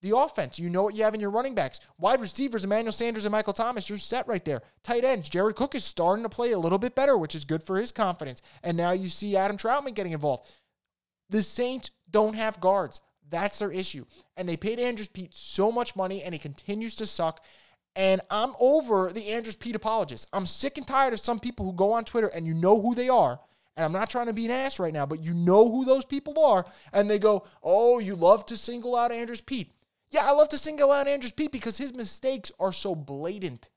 The 0.02 0.16
offense, 0.16 0.60
you 0.60 0.70
know 0.70 0.84
what 0.84 0.96
you 0.96 1.04
have 1.04 1.16
in 1.16 1.20
your 1.20 1.32
running 1.32 1.56
backs. 1.56 1.80
Wide 1.98 2.22
receivers, 2.22 2.64
Emmanuel 2.64 2.92
Sanders 2.92 3.26
and 3.26 3.32
Michael 3.32 3.54
Thomas, 3.54 3.90
you're 3.90 3.98
set 3.98 4.28
right 4.28 4.44
there. 4.44 4.62
Tight 4.84 5.04
ends, 5.04 5.30
Jared 5.30 5.56
Cook 5.56 5.74
is 5.74 5.84
starting 5.84 6.24
to 6.24 6.30
play 6.30 6.52
a 6.52 6.60
little 6.60 6.78
bit 6.78 6.96
better, 6.96 7.18
which 7.18 7.34
is 7.34 7.46
good 7.46 7.64
for 7.64 7.78
his 7.78 7.92
confidence. 7.92 8.42
And 8.62 8.78
now 8.78 8.92
you 8.92 9.10
see 9.10 9.36
Adam 9.36 9.58
Trautman 9.58 9.96
getting 9.96 10.12
involved. 10.12 10.48
The 11.30 11.42
Saints 11.42 11.92
don't 12.12 12.36
have 12.36 12.62
guards. 12.62 13.02
That's 13.30 13.60
their 13.60 13.72
issue. 13.72 14.06
And 14.38 14.48
they 14.48 14.58
paid 14.58 14.80
Andrus 14.80 15.08
Peat 15.08 15.34
so 15.34 15.72
much 15.72 15.96
money, 15.96 16.22
and 16.22 16.34
he 16.34 16.40
continues 16.40 16.96
to 16.98 17.06
suck. 17.06 17.44
And 17.96 18.22
I'm 18.30 18.54
over 18.60 19.12
the 19.12 19.30
Andrus 19.30 19.56
Peat 19.56 19.76
apologists. 19.76 20.28
I'm 20.34 20.46
sick 20.46 20.78
and 20.78 20.86
tired 20.86 21.14
of 21.14 21.20
some 21.20 21.40
people 21.40 21.66
who 21.66 21.74
go 21.74 21.94
on 21.94 22.04
Twitter 22.04 22.28
and 22.28 22.46
you 22.46 22.54
know 22.54 22.80
who 22.80 22.94
they 22.94 23.10
are. 23.10 23.40
And 23.78 23.86
I'm 23.86 23.92
not 23.92 24.10
trying 24.10 24.28
to 24.28 24.34
be 24.34 24.46
an 24.46 24.52
ass 24.52 24.80
right 24.80 24.94
now, 24.94 25.06
but 25.06 25.24
you 25.24 25.34
know 25.34 25.70
who 25.70 25.86
those 25.86 26.06
people 26.06 26.40
are. 26.40 26.66
And 26.94 27.10
they 27.10 27.20
go, 27.20 27.46
Oh, 27.64 28.00
you 28.00 28.16
love 28.16 28.46
to 28.48 28.58
single 28.58 28.96
out 28.96 29.12
Andrus 29.12 29.42
Peat. 29.42 29.72
Yeah, 30.16 30.30
I 30.30 30.32
love 30.32 30.48
to 30.50 30.58
single 30.58 30.94
out 30.94 31.10
Andrus 31.10 31.34
Peat 31.34 31.52
because 31.52 31.78
his 31.78 31.94
mistakes 31.94 32.50
are 32.58 32.72
so 32.72 32.96
blatant. 32.96 33.70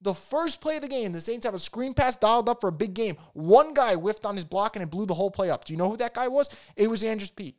The 0.00 0.14
first 0.14 0.60
play 0.60 0.76
of 0.76 0.82
the 0.82 0.88
game, 0.88 1.10
the 1.10 1.20
Saints 1.20 1.44
have 1.44 1.56
a 1.56 1.58
screen 1.58 1.92
pass 1.92 2.16
dialed 2.16 2.48
up 2.48 2.60
for 2.60 2.68
a 2.68 2.72
big 2.72 2.94
game. 2.94 3.16
One 3.32 3.74
guy 3.74 3.96
whiffed 3.96 4.24
on 4.24 4.36
his 4.36 4.44
block 4.44 4.76
and 4.76 4.84
it 4.84 4.92
blew 4.92 5.06
the 5.06 5.14
whole 5.14 5.32
play 5.32 5.50
up. 5.50 5.64
Do 5.64 5.72
you 5.72 5.76
know 5.76 5.90
who 5.90 5.96
that 5.96 6.14
guy 6.14 6.28
was? 6.28 6.48
It 6.76 6.88
was 6.88 7.02
Andrus 7.02 7.32
Peat. 7.32 7.56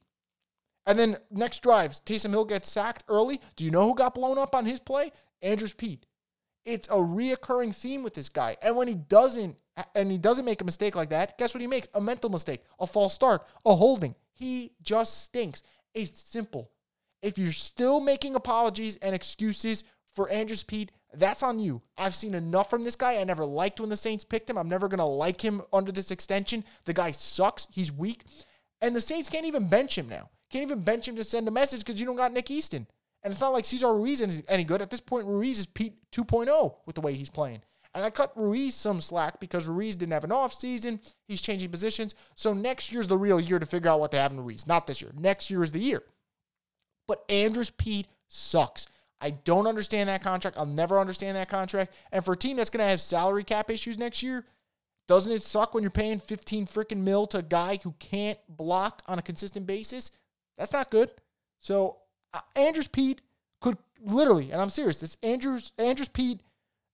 And 0.86 0.98
then 0.98 1.18
next 1.32 1.63
drives, 1.63 2.00
Taysom 2.00 2.30
Hill 2.30 2.46
gets 2.46 2.72
sacked 2.72 3.03
early. 3.10 3.42
Do 3.58 3.65
you 3.65 3.72
know 3.72 3.89
who 3.89 3.94
got 3.94 4.15
blown 4.15 4.38
up 4.38 4.56
on 4.56 4.65
his 4.65 4.80
play? 4.80 5.12
Andrus 5.42 5.74
Peat. 5.74 6.06
It's 6.63 6.88
a 6.88 6.96
reoccurring 6.96 7.75
theme 7.75 8.03
with 8.03 8.13
this 8.13 8.30
guy. 8.30 8.56
And 8.62 8.77
when 8.77 8.88
he 8.88 8.96
doesn't 8.96 9.58
and 9.96 10.10
he 10.10 10.18
doesn't 10.18 10.46
make 10.46 10.62
a 10.62 10.65
mistake 10.65 10.96
like 10.96 11.10
that, 11.10 11.38
guess 11.38 11.53
what 11.53 11.60
he 11.60 11.68
makes? 11.68 11.89
A 11.94 12.00
mental 12.00 12.30
mistake, 12.30 12.62
a 12.80 12.88
false 12.88 13.13
start, 13.13 13.46
a 13.65 13.75
holding. 13.75 14.15
He 14.32 14.72
just 14.82 15.24
stinks. 15.24 15.62
It's 15.94 16.22
simple. 16.22 16.72
If 17.24 17.38
you're 17.38 17.53
still 17.53 18.01
making 18.01 18.36
apologies 18.36 18.98
and 18.98 19.15
excuses 19.15 19.86
for 20.13 20.30
Andrus 20.30 20.62
Peat, 20.62 20.92
that's 21.13 21.42
on 21.42 21.58
you. 21.58 21.82
I've 21.98 22.13
seen 22.13 22.36
enough 22.36 22.70
from 22.70 22.84
this 22.84 22.98
guy. 22.98 23.18
I 23.18 23.24
never 23.24 23.46
liked 23.46 23.80
when 23.80 23.89
the 23.89 23.98
Saints 23.98 24.25
picked 24.25 24.50
him. 24.50 24.58
I'm 24.58 24.68
never 24.68 24.88
going 24.89 25.00
to 25.00 25.06
like 25.06 25.39
him 25.39 25.62
under 25.72 25.92
this 25.92 26.12
extension. 26.12 26.65
The 26.84 26.94
guy 26.94 27.12
sucks. 27.12 27.65
He's 27.72 27.92
weak. 27.92 28.25
And 28.82 28.96
the 28.96 29.01
Saints 29.01 29.30
can't 29.30 29.46
even 29.46 29.70
bench 29.70 29.98
him 29.98 30.10
now. 30.10 30.30
Can't 30.51 30.63
even 30.63 30.82
bench 30.82 31.08
him 31.08 31.15
to 31.15 31.24
send 31.24 31.48
a 31.48 31.51
message 31.51 31.80
because 31.80 32.00
you 32.00 32.06
don't 32.06 32.18
got 32.18 32.34
Nick 32.34 32.51
Easton. 32.51 32.86
And 33.24 33.32
it's 33.32 33.42
not 33.42 33.53
like 33.53 33.63
Cesar 33.63 33.94
Ruiz 33.94 34.20
is 34.20 34.44
any 34.50 34.65
good. 34.65 34.82
At 34.82 34.89
this 34.89 35.00
point, 35.00 35.25
Ruiz 35.25 35.60
is 35.60 35.65
Peat 35.65 35.96
2.0 36.12 36.75
with 36.86 36.96
the 36.96 37.01
way 37.01 37.13
he's 37.13 37.30
playing. 37.30 37.62
And 37.96 38.03
I 38.03 38.10
cut 38.10 38.34
Ruiz 38.36 38.75
some 38.75 39.00
slack 39.00 39.39
because 39.39 39.68
Ruiz 39.68 39.96
didn't 39.96 40.13
have 40.13 40.24
an 40.24 40.32
off 40.32 40.53
season. 40.53 41.00
He's 41.27 41.42
changing 41.42 41.70
positions. 41.70 42.15
So 42.36 42.53
next 42.53 42.92
year's 42.92 43.08
the 43.08 43.18
real 43.18 43.39
year 43.39 43.60
to 43.60 43.65
figure 43.65 43.89
out 43.89 44.00
what 44.00 44.12
they 44.12 44.18
have 44.18 44.32
in 44.32 44.39
Ruiz. 44.39 44.68
Not 44.68 44.88
this 44.88 45.01
year. 45.01 45.12
Next 45.15 45.50
year 45.50 45.63
is 45.63 45.72
the 45.72 45.80
year. 45.80 46.03
But 47.07 47.24
Andrus 47.29 47.69
Peat 47.69 48.07
sucks. 48.27 48.88
I 49.22 49.31
don't 49.31 49.67
understand 49.67 50.10
that 50.10 50.22
contract. 50.22 50.57
I'll 50.57 50.65
never 50.65 51.00
understand 51.00 51.38
that 51.38 51.48
contract. 51.48 51.93
And 52.12 52.24
for 52.25 52.33
a 52.33 52.38
team 52.38 52.57
that's 52.57 52.69
going 52.69 52.83
to 52.83 52.89
have 52.89 53.00
salary 53.00 53.43
cap 53.43 53.69
issues 53.69 53.98
next 53.98 54.22
year, 54.22 54.45
doesn't 55.07 55.31
it 55.31 55.41
suck 55.41 55.74
when 55.74 55.83
you're 55.83 55.91
paying 55.91 56.19
15 56.19 56.65
freaking 56.65 57.00
mil 57.00 57.27
to 57.27 57.38
a 57.39 57.43
guy 57.43 57.79
who 57.83 57.93
can't 58.00 58.38
block 58.50 59.01
on 59.07 59.19
a 59.19 59.22
consistent 59.22 59.65
basis? 59.65 60.12
That's 60.57 60.74
not 60.74 60.91
good. 60.91 61.12
So 61.60 61.98
uh, 62.33 62.41
Andrus 62.55 62.88
Peat 62.88 63.22
could 63.62 63.77
literally, 64.01 64.51
and 64.51 64.62
I'm 64.62 64.69
serious, 64.69 65.00
this 65.00 65.17
Andrews 65.24 65.72
Andrus 65.77 66.10
Peat, 66.10 66.41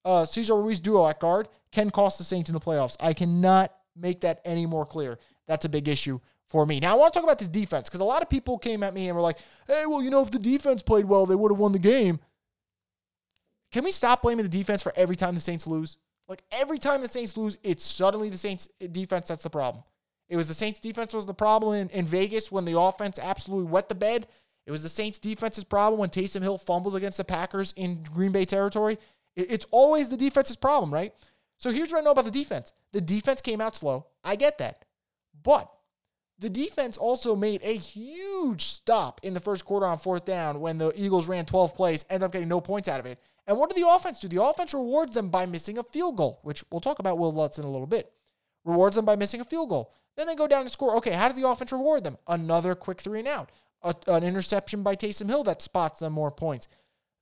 uh, 0.06 0.26
Cesar 0.26 0.56
Ruiz 0.56 0.80
duo 0.80 1.08
at 1.08 1.20
guard 1.20 1.48
can 1.72 1.90
cost 1.90 2.18
the 2.18 2.24
Saints 2.24 2.50
in 2.50 2.54
the 2.54 2.60
playoffs. 2.60 2.96
I 3.00 3.14
cannot 3.14 3.74
make 3.96 4.22
that 4.22 4.42
any 4.46 4.66
more 4.66 4.86
clear. 4.86 5.20
That's 5.48 5.66
a 5.66 5.70
big 5.70 5.88
issue 5.88 6.20
for 6.50 6.66
me. 6.66 6.80
Now 6.80 6.94
I 6.94 6.98
want 6.98 7.14
to 7.14 7.18
talk 7.20 7.24
about 7.24 7.40
this 7.40 7.48
defense 7.48 7.88
because 7.88 8.02
a 8.02 8.06
lot 8.06 8.22
of 8.22 8.30
people 8.30 8.58
came 8.58 8.84
at 8.84 8.94
me 8.94 9.08
and 9.08 9.16
were 9.16 9.22
like, 9.22 9.38
"Hey, 9.68 9.86
well, 9.86 10.02
you 10.02 10.10
know, 10.10 10.22
if 10.22 10.32
the 10.32 10.40
defense 10.40 10.82
played 10.82 11.06
well, 11.06 11.26
they 11.26 11.36
would 11.36 11.52
have 11.52 11.60
won 11.60 11.72
the 11.72 11.80
game." 11.80 12.20
Can 13.72 13.84
we 13.84 13.92
stop 13.92 14.24
blaming 14.24 14.44
the 14.44 14.50
defense 14.50 14.82
for 14.82 14.92
every 14.96 15.16
time 15.16 15.36
the 15.36 15.42
Saints 15.42 15.68
lose? 15.68 15.98
Like 16.28 16.44
every 16.52 16.80
time 16.80 17.02
the 17.02 17.08
Saints 17.08 17.38
lose, 17.38 17.58
it's 17.64 17.84
suddenly 17.84 18.30
the 18.30 18.38
Saints 18.38 18.70
eh, 18.82 18.88
defense 18.92 19.28
that's 19.28 19.44
the 19.44 19.50
problem. 19.50 19.84
It 20.28 20.38
was 20.38 20.48
the 20.48 20.54
Saints 20.54 20.80
defense 20.80 21.14
was 21.14 21.26
the 21.26 21.34
problem 21.34 21.76
in, 21.76 21.90
in 21.90 22.06
Vegas 22.06 22.52
when 22.52 22.66
the 22.66 22.80
offense 22.80 23.20
absolutely 23.20 23.72
wet 23.72 23.90
the 23.90 23.96
bed. 23.96 24.28
It 24.68 24.72
was 24.72 24.84
the 24.84 24.90
Saints 24.90 25.18
defense's 25.18 25.64
problem 25.64 26.00
when 26.00 26.10
Taysom 26.10 26.44
Hill 26.44 26.60
fumbled 26.60 26.96
against 26.96 27.18
the 27.18 27.24
Packers 27.24 27.74
in 27.76 28.04
Green 28.04 28.32
Bay 28.32 28.46
territory. 28.46 29.00
It, 29.36 29.52
it's 29.52 29.66
always 29.72 30.10
the 30.10 30.18
defense's 30.18 30.56
problem, 30.56 30.94
right? 30.94 31.14
So 31.58 31.72
here's 31.72 31.92
what 31.92 32.00
I 32.00 32.04
know 32.04 32.12
about 32.12 32.26
the 32.26 32.32
defense. 32.32 32.74
The 32.94 33.02
defense 33.02 33.42
came 33.42 33.60
out 33.60 33.76
slow. 33.76 34.06
I 34.24 34.36
get 34.36 34.60
that. 34.60 34.86
But 35.44 35.72
the 36.40 36.50
defense 36.50 36.98
also 36.98 37.36
made 37.36 37.62
a 37.64 37.76
huge 37.76 38.64
stop 38.64 39.20
in 39.24 39.34
the 39.34 39.40
first 39.40 39.66
quarter 39.66 39.86
on 39.86 39.98
fourth 39.98 40.26
down 40.26 40.62
when 40.62 40.78
the 40.78 40.92
Eagles 40.96 41.28
ran 41.28 41.46
12 41.46 41.76
plays, 41.76 42.06
ended 42.10 42.26
up 42.26 42.32
getting 42.32 42.48
no 42.48 42.62
points 42.62 42.88
out 42.88 43.00
of 43.00 43.06
it. 43.06 43.20
And 43.46 43.58
what 43.58 43.70
did 43.70 43.82
the 43.82 43.88
offense 43.88 44.20
do? 44.20 44.28
The 44.28 44.42
offense 44.42 44.74
rewards 44.74 45.14
them 45.14 45.30
by 45.30 45.46
missing 45.46 45.78
a 45.78 45.84
field 45.84 46.16
goal, 46.16 46.40
which 46.44 46.64
we'll 46.72 46.82
talk 46.82 47.00
about 47.00 47.18
Will 47.18 47.34
Lutz 47.34 47.58
in 47.58 47.66
a 47.66 47.70
little 47.70 47.88
bit. 47.88 48.12
Rewards 48.64 48.96
them 48.96 49.06
by 49.06 49.16
missing 49.16 49.42
a 49.42 49.46
field 49.46 49.70
goal. 49.70 49.94
Then 50.16 50.28
they 50.28 50.36
go 50.36 50.48
down 50.48 50.62
and 50.62 50.72
score. 50.72 50.96
Okay, 50.98 51.12
how 51.12 51.28
does 51.28 51.38
the 51.38 51.48
offense 51.48 51.72
reward 51.72 52.04
them? 52.04 52.18
Another 52.28 52.76
quick 52.76 53.02
three 53.02 53.20
and 53.20 53.28
out. 53.28 53.52
A, 53.82 53.96
an 54.08 54.24
interception 54.24 54.84
by 54.84 54.96
Taysom 54.96 55.28
Hill 55.28 55.44
that 55.46 55.62
spots 55.62 56.00
them 56.00 56.14
more 56.14 56.32
points. 56.32 56.68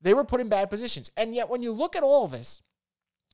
They 0.02 0.14
were 0.14 0.26
put 0.26 0.42
in 0.42 0.50
bad 0.50 0.70
positions. 0.70 1.12
And 1.18 1.34
yet, 1.34 1.50
when 1.50 1.62
you 1.64 1.72
look 1.72 1.96
at 1.96 2.04
all 2.04 2.28
this, 2.28 2.62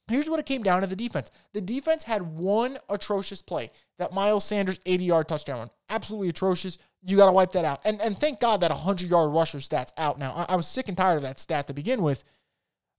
here's 0.08 0.30
what 0.30 0.40
it 0.40 0.46
came 0.46 0.64
down 0.64 0.82
to 0.82 0.88
the 0.88 0.96
defense. 0.96 1.32
The 1.54 1.62
defense 1.62 2.04
had 2.04 2.22
one 2.22 2.78
atrocious 2.90 3.42
play 3.42 3.72
that 4.00 4.14
Miles 4.14 4.44
Sanders 4.44 4.80
80 4.86 5.04
yard 5.04 5.28
touchdown. 5.28 5.60
run. 5.60 5.70
Absolutely 5.90 6.30
atrocious. 6.30 6.78
You 7.06 7.18
got 7.18 7.28
to 7.28 7.32
wipe 7.32 7.52
that 7.54 7.66
out. 7.66 7.82
And, 7.86 8.02
and 8.02 8.18
thank 8.18 8.40
God 8.40 8.62
that 8.62 8.72
100 8.72 9.10
yard 9.10 9.32
rusher 9.32 9.62
stat's 9.62 9.94
out 9.98 10.20
now. 10.20 10.34
I, 10.34 10.54
I 10.54 10.56
was 10.56 10.68
sick 10.68 10.88
and 10.88 10.98
tired 10.98 11.18
of 11.18 11.24
that 11.24 11.40
stat 11.40 11.68
to 11.68 11.74
begin 11.74 12.02
with. 12.02 12.24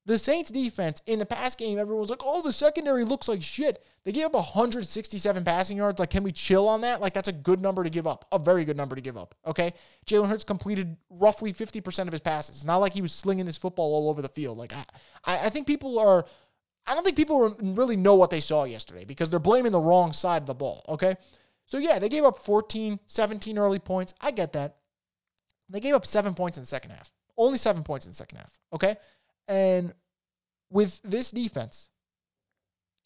The 0.06 0.18
Saints 0.18 0.50
defense 0.50 1.00
in 1.06 1.18
the 1.18 1.24
past 1.24 1.56
game, 1.56 1.78
everyone 1.78 2.00
was 2.00 2.10
like, 2.10 2.20
oh, 2.22 2.42
the 2.42 2.52
secondary 2.52 3.04
looks 3.04 3.26
like 3.26 3.40
shit. 3.40 3.82
They 4.04 4.12
gave 4.12 4.26
up 4.26 4.34
167 4.34 5.44
passing 5.44 5.78
yards. 5.78 5.98
Like, 5.98 6.10
can 6.10 6.22
we 6.22 6.30
chill 6.30 6.68
on 6.68 6.82
that? 6.82 7.00
Like, 7.00 7.14
that's 7.14 7.28
a 7.28 7.32
good 7.32 7.62
number 7.62 7.82
to 7.82 7.88
give 7.88 8.06
up. 8.06 8.26
A 8.30 8.38
very 8.38 8.66
good 8.66 8.76
number 8.76 8.94
to 8.94 9.00
give 9.00 9.16
up. 9.16 9.34
Okay. 9.46 9.72
Jalen 10.04 10.28
Hurts 10.28 10.44
completed 10.44 10.98
roughly 11.08 11.54
50% 11.54 12.00
of 12.06 12.12
his 12.12 12.20
passes. 12.20 12.56
It's 12.56 12.64
not 12.66 12.78
like 12.78 12.92
he 12.92 13.00
was 13.00 13.12
slinging 13.12 13.46
his 13.46 13.56
football 13.56 13.94
all 13.94 14.10
over 14.10 14.20
the 14.20 14.28
field. 14.28 14.58
Like, 14.58 14.74
I, 14.74 14.84
I 15.24 15.48
think 15.48 15.66
people 15.66 15.98
are, 15.98 16.26
I 16.86 16.94
don't 16.94 17.02
think 17.02 17.16
people 17.16 17.56
really 17.62 17.96
know 17.96 18.14
what 18.14 18.30
they 18.30 18.40
saw 18.40 18.64
yesterday 18.64 19.04
because 19.04 19.30
they're 19.30 19.38
blaming 19.38 19.72
the 19.72 19.80
wrong 19.80 20.12
side 20.12 20.42
of 20.42 20.46
the 20.46 20.54
ball. 20.54 20.84
Okay. 20.88 21.16
So, 21.66 21.78
yeah, 21.78 21.98
they 21.98 22.10
gave 22.10 22.24
up 22.24 22.38
14, 22.38 23.00
17 23.06 23.58
early 23.58 23.78
points. 23.78 24.12
I 24.20 24.30
get 24.30 24.52
that. 24.52 24.76
They 25.70 25.80
gave 25.80 25.94
up 25.94 26.04
seven 26.04 26.34
points 26.34 26.58
in 26.58 26.62
the 26.62 26.66
second 26.66 26.90
half. 26.90 27.10
Only 27.38 27.58
seven 27.58 27.82
points 27.82 28.04
in 28.04 28.10
the 28.10 28.16
second 28.16 28.38
half. 28.38 28.58
Okay. 28.72 28.96
And 29.48 29.94
with 30.70 31.00
this 31.02 31.30
defense, 31.30 31.88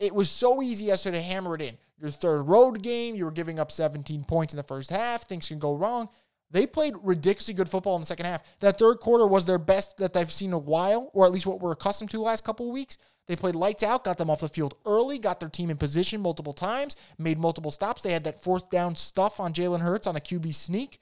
it 0.01 0.15
was 0.15 0.31
so 0.31 0.61
easy 0.63 0.87
yesterday 0.87 1.19
to 1.19 1.23
hammer 1.23 1.55
it 1.55 1.63
in. 1.63 1.77
Your 2.01 2.11
third 2.11 2.43
road 2.43 2.83
game, 2.83 3.15
you 3.15 3.25
were 3.25 3.31
giving 3.31 3.59
up 3.59 3.73
17 3.73 4.25
points 4.25 4.53
in 4.53 4.57
the 4.57 4.63
first 4.63 4.91
half. 4.91 5.27
Things 5.27 5.49
can 5.49 5.59
go 5.59 5.75
wrong. 5.75 6.09
They 6.51 6.67
played 6.67 6.95
ridiculously 7.03 7.55
good 7.55 7.69
football 7.69 7.97
in 7.97 8.03
the 8.03 8.07
second 8.07 8.27
half. 8.27 8.43
That 8.61 8.79
third 8.79 9.01
quarter 9.01 9.27
was 9.27 9.45
their 9.45 9.59
best 9.59 9.99
that 9.99 10.13
they've 10.13 10.33
seen 10.33 10.51
in 10.51 10.55
a 10.55 10.59
while, 10.59 11.11
or 11.13 11.27
at 11.27 11.33
least 11.33 11.47
what 11.47 11.61
we're 11.61 11.73
accustomed 11.73 12.11
to 12.11 12.17
the 12.17 12.23
last 12.23 12.45
couple 12.45 12.67
of 12.67 12.73
weeks. 12.73 12.97
They 13.27 13.37
played 13.37 13.55
lights 13.55 13.83
out, 13.83 14.05
got 14.05 14.17
them 14.17 14.31
off 14.31 14.41
the 14.41 14.49
field 14.49 14.75
early, 14.87 15.19
got 15.19 15.39
their 15.39 15.51
team 15.51 15.69
in 15.69 15.77
position 15.77 16.23
multiple 16.23 16.55
times, 16.55 16.97
made 17.19 17.39
multiple 17.39 17.71
stops. 17.71 18.03
They 18.03 18.13
had 18.13 18.25
that 18.25 18.43
fourth 18.43 18.71
down 18.71 18.97
stuff 18.97 19.39
on 19.39 19.53
Jalen 19.53 19.81
Hurts 19.81 20.07
on 20.07 20.17
a 20.17 20.21
QB 20.21 20.55
sneak. 20.55 20.99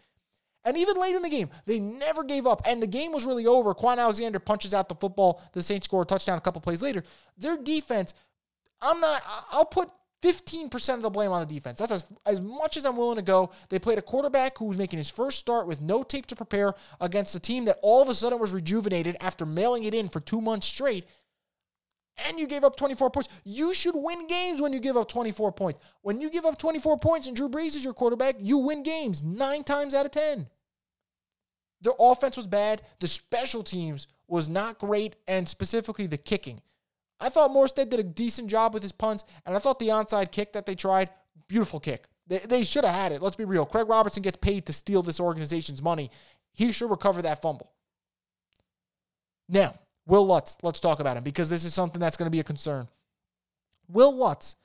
And 0.65 0.77
even 0.77 0.97
late 0.97 1.15
in 1.15 1.23
the 1.23 1.31
game, 1.31 1.49
they 1.65 1.79
never 1.79 2.25
gave 2.25 2.45
up. 2.45 2.63
And 2.67 2.83
the 2.83 2.89
game 2.89 3.13
was 3.13 3.25
really 3.25 3.47
over. 3.47 3.73
Kwon 3.73 3.99
Alexander 3.99 4.41
punches 4.41 4.75
out 4.75 4.89
the 4.89 4.97
football. 4.97 5.41
The 5.53 5.63
Saints 5.63 5.85
score 5.85 6.03
a 6.03 6.05
touchdown 6.05 6.37
a 6.37 6.41
couple 6.41 6.61
plays 6.61 6.83
later. 6.83 7.05
Their 7.39 7.57
defense, 7.57 8.15
I'm 8.83 8.99
not, 8.99 9.23
I'll 9.53 9.65
put 9.65 9.91
15% 10.23 10.95
of 10.95 11.03
the 11.03 11.11
blame 11.11 11.31
on 11.31 11.47
the 11.47 11.55
defense. 11.55 11.79
That's 11.79 11.93
as, 11.93 12.05
as 12.25 12.41
much 12.41 12.77
as 12.77 12.85
I'm 12.85 12.97
willing 12.97 13.17
to 13.17 13.23
go. 13.23 13.51
They 13.69 13.79
played 13.79 13.99
a 13.99 14.03
quarterback 14.03 14.59
who 14.59 14.65
was 14.65 14.77
making 14.77 14.99
his 14.99 15.11
first 15.11 15.39
start 15.39 15.67
with 15.67 15.83
no 15.83 16.03
tape 16.03 16.27
to 16.27 16.37
prepare 16.37 16.75
against 17.01 17.35
a 17.35 17.41
team 17.41 17.67
that 17.67 17.79
all 17.83 18.03
of 18.03 18.09
a 18.09 18.15
sudden 18.15 18.39
was 18.39 18.53
rejuvenated 18.53 19.17
after 19.21 19.45
mailing 19.45 19.85
it 19.85 19.95
in 19.95 20.09
for 20.09 20.21
two 20.21 20.41
months 20.41 20.67
straight. 20.67 21.07
And 22.27 22.39
you 22.39 22.47
gave 22.47 22.65
up 22.65 22.77
24 22.77 23.11
points. 23.11 23.29
You 23.45 23.75
should 23.75 23.95
win 23.95 24.27
games 24.27 24.61
when 24.61 24.73
you 24.73 24.81
give 24.81 24.97
up 24.97 25.09
24 25.09 25.53
points. 25.53 25.81
When 26.01 26.21
you 26.21 26.31
give 26.31 26.47
up 26.47 26.59
24 26.59 26.99
points 26.99 27.27
and 27.27 27.37
Drew 27.37 27.51
Brees 27.51 27.77
is 27.77 27.85
your 27.85 27.93
quarterback, 27.93 28.37
you 28.41 28.57
win 28.57 28.83
games 28.83 29.23
nine 29.23 29.65
times 29.65 29.93
out 29.93 30.07
of 30.07 30.13
10. 30.13 30.49
The 31.83 31.95
offense 32.01 32.39
was 32.39 32.47
bad. 32.47 32.81
The 33.01 33.07
special 33.07 33.63
teams 33.63 34.07
was 34.29 34.49
not 34.49 34.79
great, 34.79 35.17
and 35.29 35.49
specifically 35.49 36.07
the 36.07 36.17
kicking. 36.17 36.61
I 37.21 37.29
thought 37.29 37.51
Morstead 37.51 37.89
did 37.89 38.01
a 38.01 38.05
decent 38.05 38.49
job 38.49 38.75
with 38.75 38.83
his 38.83 38.93
punts, 38.93 39.25
and 39.47 39.57
I 39.57 39.59
thought 39.59 39.79
the 39.79 39.89
onside 39.89 40.31
kick 40.33 40.53
that 40.53 40.67
they 40.67 40.75
tried, 40.75 41.11
beautiful 41.49 41.81
kick. 41.81 42.07
They, 42.27 42.39
they 42.39 42.65
should 42.65 42.85
have 42.85 42.95
had 42.95 43.13
it. 43.13 43.23
Let's 43.23 43.37
be 43.37 43.45
real. 43.45 43.65
Craig 43.65 43.89
Robertson 43.89 44.23
gets 44.23 44.37
paid 44.39 44.67
to 44.67 44.73
steal 44.73 45.03
this 45.03 45.21
organization's 45.21 45.83
money. 45.83 46.11
He 46.53 46.73
should 46.73 46.91
recover 46.91 47.23
that 47.23 47.41
fumble. 47.41 47.73
Now, 49.49 49.75
Will 50.07 50.27
Lutz, 50.27 50.57
let's 50.63 50.81
talk 50.81 51.01
about 51.01 51.17
him 51.17 51.23
because 51.23 51.49
this 51.49 51.65
is 51.65 51.75
something 51.75 52.01
that's 52.01 52.17
going 52.17 52.27
to 52.27 52.35
be 52.35 52.41
a 52.41 52.45
concern. 52.45 52.89
Will 53.89 54.15
Lutz, 54.15 54.57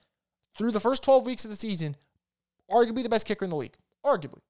through 0.58 0.72
the 0.72 0.80
first 0.80 1.04
12 1.04 1.26
weeks 1.26 1.46
of 1.46 1.52
the 1.52 1.58
season, 1.58 1.96
arguably 2.70 3.04
the 3.04 3.10
best 3.10 3.28
kicker 3.28 3.46
in 3.46 3.52
the 3.52 3.56
league. 3.58 3.76
Arguably. 4.04 4.42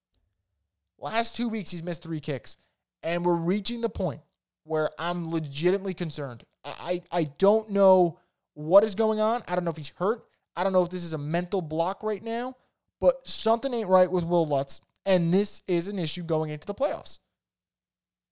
Last 0.98 1.36
two 1.36 1.50
weeks, 1.50 1.72
he's 1.72 1.84
missed 1.84 2.04
three 2.04 2.20
kicks. 2.20 2.58
And 3.04 3.26
we're 3.26 3.36
reaching 3.36 3.82
the 3.82 3.90
point 3.90 4.22
where 4.64 4.90
I'm 4.98 5.30
legitimately 5.30 5.94
concerned. 5.94 6.44
I, 6.64 7.02
I 7.12 7.24
don't 7.38 7.72
know 7.72 8.20
what 8.54 8.84
is 8.84 8.96
going 8.96 9.20
on. 9.20 9.44
I 9.48 9.56
don't 9.56 9.64
know 9.64 9.72
if 9.72 9.78
he's 9.78 9.94
hurt. 9.96 10.24
I 10.56 10.64
don't 10.64 10.74
know 10.74 10.84
if 10.84 10.90
this 10.90 11.04
is 11.04 11.14
a 11.14 11.18
mental 11.18 11.62
block 11.62 12.04
right 12.04 12.24
now, 12.24 12.58
but 13.00 13.28
something 13.28 13.74
ain't 13.74 13.90
right 13.90 14.12
with 14.12 14.24
Will 14.24 14.46
Lutz. 14.46 14.82
And 15.06 15.34
this 15.34 15.64
is 15.68 15.88
an 15.88 15.98
issue 15.98 16.24
going 16.24 16.52
into 16.52 16.68
the 16.68 16.76
playoffs. 16.76 17.20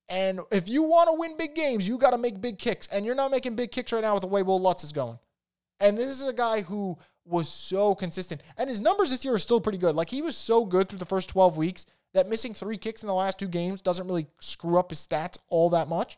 And 0.07 0.39
if 0.51 0.69
you 0.69 0.83
want 0.83 1.09
to 1.09 1.15
win 1.15 1.37
big 1.37 1.55
games, 1.55 1.87
you 1.87 1.97
got 1.97 2.11
to 2.11 2.17
make 2.17 2.41
big 2.41 2.57
kicks. 2.57 2.87
And 2.87 3.05
you're 3.05 3.15
not 3.15 3.31
making 3.31 3.55
big 3.55 3.71
kicks 3.71 3.93
right 3.93 4.01
now 4.01 4.13
with 4.13 4.21
the 4.21 4.27
way 4.27 4.43
Will 4.43 4.59
Lutz 4.59 4.83
is 4.83 4.91
going. 4.91 5.19
And 5.79 5.97
this 5.97 6.09
is 6.09 6.27
a 6.27 6.33
guy 6.33 6.61
who 6.61 6.97
was 7.25 7.47
so 7.47 7.95
consistent. 7.95 8.41
And 8.57 8.69
his 8.69 8.81
numbers 8.81 9.11
this 9.11 9.23
year 9.23 9.35
are 9.35 9.39
still 9.39 9.61
pretty 9.61 9.77
good. 9.77 9.95
Like 9.95 10.09
he 10.09 10.21
was 10.21 10.35
so 10.35 10.65
good 10.65 10.89
through 10.89 10.99
the 10.99 11.05
first 11.05 11.29
12 11.29 11.57
weeks 11.57 11.85
that 12.13 12.27
missing 12.27 12.53
three 12.53 12.77
kicks 12.77 13.03
in 13.03 13.07
the 13.07 13.13
last 13.13 13.39
two 13.39 13.47
games 13.47 13.81
doesn't 13.81 14.07
really 14.07 14.27
screw 14.39 14.77
up 14.77 14.89
his 14.89 15.05
stats 15.05 15.37
all 15.49 15.69
that 15.71 15.87
much. 15.87 16.17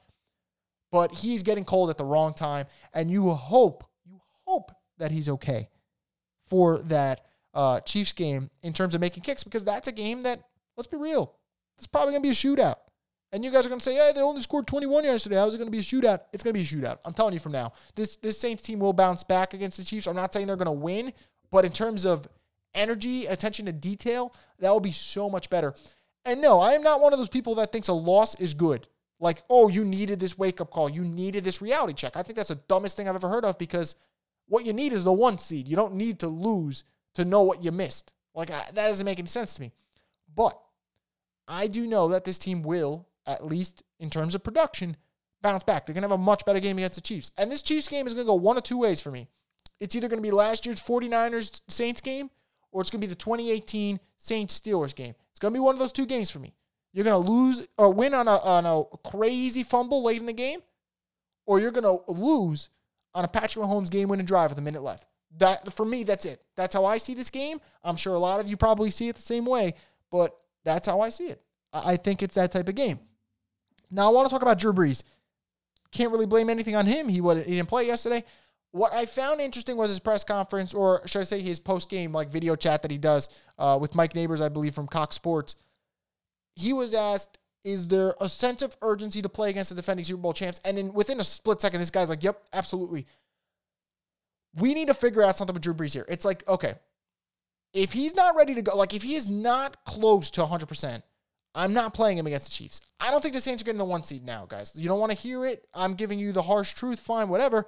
But 0.91 1.11
he's 1.11 1.43
getting 1.43 1.63
cold 1.63 1.89
at 1.89 1.97
the 1.97 2.05
wrong 2.05 2.33
time. 2.33 2.65
And 2.93 3.09
you 3.09 3.29
hope, 3.29 3.85
you 4.05 4.19
hope 4.45 4.71
that 4.97 5.11
he's 5.11 5.29
okay 5.29 5.69
for 6.47 6.79
that 6.79 7.25
uh, 7.53 7.79
Chiefs 7.81 8.13
game 8.13 8.49
in 8.61 8.73
terms 8.73 8.93
of 8.93 9.01
making 9.01 9.23
kicks 9.23 9.43
because 9.43 9.63
that's 9.63 9.87
a 9.87 9.91
game 9.91 10.23
that, 10.23 10.41
let's 10.77 10.87
be 10.87 10.97
real, 10.97 11.33
it's 11.77 11.87
probably 11.87 12.11
going 12.11 12.23
to 12.23 12.27
be 12.27 12.31
a 12.31 12.33
shootout. 12.33 12.75
And 13.33 13.45
you 13.45 13.51
guys 13.51 13.65
are 13.65 13.69
going 13.69 13.79
to 13.79 13.83
say, 13.83 13.95
hey, 13.95 14.11
they 14.13 14.21
only 14.21 14.41
scored 14.41 14.67
21 14.67 15.05
yesterday. 15.05 15.37
How 15.37 15.47
is 15.47 15.53
it 15.53 15.57
going 15.57 15.67
to 15.67 15.71
be 15.71 15.79
a 15.79 15.81
shootout? 15.81 16.21
It's 16.33 16.43
going 16.43 16.53
to 16.53 16.59
be 16.59 16.61
a 16.61 16.65
shootout. 16.65 16.97
I'm 17.05 17.13
telling 17.13 17.33
you 17.33 17.39
from 17.39 17.53
now. 17.53 17.71
This, 17.95 18.17
this 18.17 18.37
Saints 18.37 18.61
team 18.61 18.79
will 18.79 18.91
bounce 18.91 19.23
back 19.23 19.53
against 19.53 19.77
the 19.77 19.85
Chiefs. 19.85 20.07
I'm 20.07 20.15
not 20.15 20.33
saying 20.33 20.47
they're 20.47 20.57
going 20.57 20.65
to 20.65 20.71
win, 20.71 21.13
but 21.49 21.63
in 21.63 21.71
terms 21.71 22.05
of 22.05 22.27
energy, 22.73 23.25
attention 23.25 23.65
to 23.65 23.71
detail, 23.71 24.33
that 24.59 24.71
will 24.71 24.79
be 24.79 24.91
so 24.91 25.29
much 25.29 25.49
better. 25.49 25.73
And 26.25 26.41
no, 26.41 26.59
I 26.59 26.73
am 26.73 26.83
not 26.83 27.01
one 27.01 27.13
of 27.13 27.19
those 27.19 27.29
people 27.29 27.55
that 27.55 27.71
thinks 27.71 27.87
a 27.87 27.93
loss 27.93 28.35
is 28.35 28.53
good. 28.53 28.87
Like, 29.19 29.43
oh, 29.49 29.69
you 29.69 29.83
needed 29.83 30.19
this 30.19 30.37
wake 30.37 30.61
up 30.61 30.71
call. 30.71 30.89
You 30.89 31.03
needed 31.03 31.43
this 31.43 31.61
reality 31.61 31.93
check. 31.93 32.17
I 32.17 32.23
think 32.23 32.35
that's 32.35 32.49
the 32.49 32.55
dumbest 32.55 32.97
thing 32.97 33.07
I've 33.07 33.15
ever 33.15 33.29
heard 33.29 33.45
of 33.45 33.57
because 33.57 33.95
what 34.47 34.65
you 34.65 34.73
need 34.73 34.93
is 34.93 35.03
the 35.03 35.13
one 35.13 35.37
seed. 35.37 35.67
You 35.67 35.75
don't 35.75 35.93
need 35.93 36.19
to 36.19 36.27
lose 36.27 36.83
to 37.15 37.25
know 37.25 37.43
what 37.43 37.63
you 37.63 37.71
missed. 37.71 38.13
Like, 38.33 38.51
I, 38.51 38.63
that 38.73 38.87
doesn't 38.87 39.05
make 39.05 39.19
any 39.19 39.27
sense 39.27 39.55
to 39.55 39.61
me. 39.61 39.71
But 40.33 40.59
I 41.47 41.67
do 41.67 41.85
know 41.85 42.09
that 42.09 42.23
this 42.23 42.39
team 42.39 42.63
will, 42.63 43.07
at 43.27 43.45
least 43.45 43.83
in 43.99 44.09
terms 44.09 44.33
of 44.33 44.43
production, 44.43 44.97
bounce 45.41 45.63
back. 45.63 45.85
They're 45.85 45.93
going 45.93 46.03
to 46.03 46.09
have 46.09 46.19
a 46.19 46.23
much 46.23 46.45
better 46.45 46.59
game 46.59 46.77
against 46.77 46.95
the 46.95 47.01
Chiefs. 47.01 47.31
And 47.37 47.51
this 47.51 47.61
Chiefs 47.61 47.87
game 47.87 48.07
is 48.07 48.13
going 48.13 48.25
to 48.25 48.29
go 48.29 48.35
one 48.35 48.57
of 48.57 48.63
two 48.63 48.77
ways 48.79 49.01
for 49.01 49.11
me. 49.11 49.27
It's 49.79 49.95
either 49.95 50.07
going 50.07 50.21
to 50.21 50.27
be 50.27 50.31
last 50.31 50.65
year's 50.65 50.81
49ers 50.81 51.61
Saints 51.67 52.01
game 52.01 52.29
or 52.71 52.81
it's 52.81 52.89
going 52.89 53.01
to 53.01 53.07
be 53.07 53.09
the 53.09 53.15
2018 53.15 53.99
Saints 54.17 54.59
Steelers 54.59 54.95
game. 54.95 55.13
It's 55.31 55.39
going 55.39 55.53
to 55.53 55.57
be 55.57 55.63
one 55.63 55.75
of 55.75 55.79
those 55.79 55.91
two 55.91 56.05
games 56.05 56.31
for 56.31 56.39
me. 56.39 56.53
You're 56.93 57.05
going 57.05 57.23
to 57.23 57.31
lose 57.31 57.67
or 57.77 57.91
win 57.91 58.13
on 58.13 58.27
a, 58.27 58.37
on 58.37 58.65
a 58.65 58.83
crazy 59.07 59.63
fumble 59.63 60.03
late 60.03 60.19
in 60.19 60.25
the 60.25 60.33
game, 60.33 60.59
or 61.45 61.59
you're 61.59 61.71
going 61.71 61.83
to 61.83 62.11
lose 62.11 62.69
on 63.13 63.25
a 63.25 63.27
Patrick 63.27 63.65
Mahomes 63.65 63.89
game 63.89 64.09
winning 64.09 64.25
drive 64.25 64.49
with 64.49 64.59
a 64.59 64.61
minute 64.61 64.83
left. 64.83 65.05
That 65.37 65.71
for 65.73 65.85
me, 65.85 66.03
that's 66.03 66.25
it. 66.25 66.41
That's 66.57 66.75
how 66.75 66.83
I 66.83 66.97
see 66.97 67.13
this 67.13 67.29
game. 67.29 67.59
I'm 67.83 67.95
sure 67.95 68.13
a 68.13 68.19
lot 68.19 68.41
of 68.41 68.49
you 68.49 68.57
probably 68.57 68.91
see 68.91 69.07
it 69.07 69.15
the 69.15 69.21
same 69.21 69.45
way, 69.45 69.75
but 70.11 70.35
that's 70.65 70.87
how 70.87 70.99
I 70.99 71.09
see 71.09 71.27
it. 71.27 71.41
I 71.71 71.95
think 71.95 72.21
it's 72.21 72.35
that 72.35 72.51
type 72.51 72.67
of 72.67 72.75
game. 72.75 72.99
Now 73.89 74.07
I 74.07 74.13
want 74.13 74.27
to 74.27 74.33
talk 74.33 74.41
about 74.41 74.59
Drew 74.59 74.73
Brees. 74.73 75.03
Can't 75.91 76.11
really 76.11 76.25
blame 76.25 76.49
anything 76.49 76.75
on 76.75 76.85
him. 76.85 77.07
He 77.07 77.21
he 77.21 77.55
didn't 77.55 77.67
play 77.67 77.87
yesterday. 77.87 78.25
What 78.71 78.93
I 78.93 79.05
found 79.05 79.41
interesting 79.41 79.75
was 79.75 79.89
his 79.89 79.99
press 79.99 80.23
conference, 80.23 80.73
or 80.73 81.05
should 81.05 81.19
I 81.19 81.23
say 81.23 81.41
his 81.41 81.59
post 81.59 81.89
game 81.89 82.13
like 82.13 82.29
video 82.29 82.55
chat 82.55 82.81
that 82.83 82.91
he 82.91 82.97
does 82.97 83.29
uh, 83.59 83.77
with 83.79 83.95
Mike 83.95 84.15
Neighbors, 84.15 84.39
I 84.39 84.49
believe, 84.49 84.73
from 84.73 84.87
Cox 84.87 85.15
Sports. 85.15 85.55
He 86.55 86.71
was 86.71 86.93
asked, 86.93 87.37
"Is 87.65 87.89
there 87.89 88.15
a 88.21 88.29
sense 88.29 88.61
of 88.61 88.75
urgency 88.81 89.21
to 89.21 89.29
play 89.29 89.49
against 89.49 89.71
the 89.71 89.75
defending 89.75 90.05
Super 90.05 90.21
Bowl 90.21 90.33
champs?" 90.33 90.61
And 90.63 90.77
then 90.77 90.93
within 90.93 91.19
a 91.19 91.23
split 91.23 91.59
second, 91.59 91.81
this 91.81 91.91
guy's 91.91 92.09
like, 92.09 92.23
"Yep, 92.23 92.41
absolutely." 92.53 93.07
We 94.55 94.73
need 94.73 94.87
to 94.87 94.93
figure 94.93 95.23
out 95.23 95.37
something 95.37 95.53
with 95.53 95.63
Drew 95.63 95.73
Brees 95.73 95.93
here. 95.93 96.05
It's 96.09 96.25
like, 96.25 96.45
okay, 96.45 96.75
if 97.73 97.93
he's 97.93 98.15
not 98.15 98.35
ready 98.35 98.53
to 98.55 98.61
go, 98.61 98.75
like 98.75 98.93
if 98.93 99.03
he 99.03 99.15
is 99.15 99.29
not 99.29 99.83
close 99.85 100.29
to 100.31 100.41
100 100.41 100.67
percent 100.67 101.03
I'm 101.53 101.73
not 101.73 101.93
playing 101.93 102.17
him 102.17 102.27
against 102.27 102.45
the 102.49 102.51
Chiefs. 102.55 102.81
I 102.99 103.11
don't 103.11 103.21
think 103.21 103.33
the 103.33 103.41
Saints 103.41 103.61
are 103.61 103.65
getting 103.65 103.79
the 103.79 103.85
one 103.85 104.03
seed 104.03 104.25
now, 104.25 104.45
guys. 104.47 104.73
You 104.75 104.87
don't 104.87 104.99
want 104.99 105.11
to 105.11 105.17
hear 105.17 105.45
it. 105.45 105.67
I'm 105.73 105.95
giving 105.95 106.17
you 106.17 106.31
the 106.31 106.41
harsh 106.41 106.73
truth. 106.73 106.99
Fine, 106.99 107.29
whatever. 107.29 107.67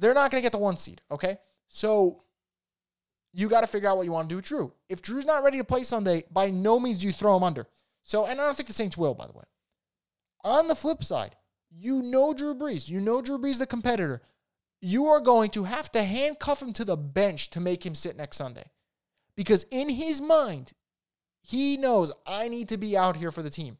They're 0.00 0.14
not 0.14 0.30
going 0.30 0.40
to 0.40 0.44
get 0.44 0.52
the 0.52 0.58
one 0.58 0.78
seed, 0.78 1.02
okay? 1.10 1.36
So 1.68 2.22
you 3.34 3.48
got 3.48 3.60
to 3.60 3.66
figure 3.66 3.88
out 3.88 3.98
what 3.98 4.06
you 4.06 4.12
want 4.12 4.28
to 4.28 4.32
do 4.32 4.36
with 4.36 4.46
Drew. 4.46 4.72
If 4.88 5.02
Drew's 5.02 5.26
not 5.26 5.44
ready 5.44 5.58
to 5.58 5.64
play 5.64 5.82
Sunday, 5.82 6.24
by 6.32 6.50
no 6.50 6.80
means 6.80 6.98
do 6.98 7.06
you 7.06 7.12
throw 7.12 7.36
him 7.36 7.44
under. 7.44 7.66
So, 8.02 8.24
and 8.24 8.40
I 8.40 8.46
don't 8.46 8.56
think 8.56 8.66
the 8.66 8.72
Saints 8.72 8.96
will, 8.96 9.14
by 9.14 9.26
the 9.26 9.34
way. 9.34 9.44
On 10.42 10.68
the 10.68 10.74
flip 10.74 11.04
side, 11.04 11.36
you 11.70 12.00
know 12.00 12.32
Drew 12.32 12.54
Brees. 12.54 12.88
You 12.88 13.00
know 13.00 13.20
Drew 13.20 13.38
Brees, 13.38 13.58
the 13.58 13.66
competitor. 13.66 14.22
You 14.80 15.06
are 15.08 15.20
going 15.20 15.50
to 15.50 15.64
have 15.64 15.92
to 15.92 16.02
handcuff 16.02 16.62
him 16.62 16.72
to 16.72 16.84
the 16.86 16.96
bench 16.96 17.50
to 17.50 17.60
make 17.60 17.84
him 17.84 17.94
sit 17.94 18.16
next 18.16 18.38
Sunday. 18.38 18.70
Because 19.36 19.64
in 19.70 19.90
his 19.90 20.22
mind, 20.22 20.72
he 21.42 21.76
knows 21.76 22.10
I 22.26 22.48
need 22.48 22.70
to 22.70 22.78
be 22.78 22.96
out 22.96 23.16
here 23.16 23.30
for 23.30 23.42
the 23.42 23.50
team 23.50 23.76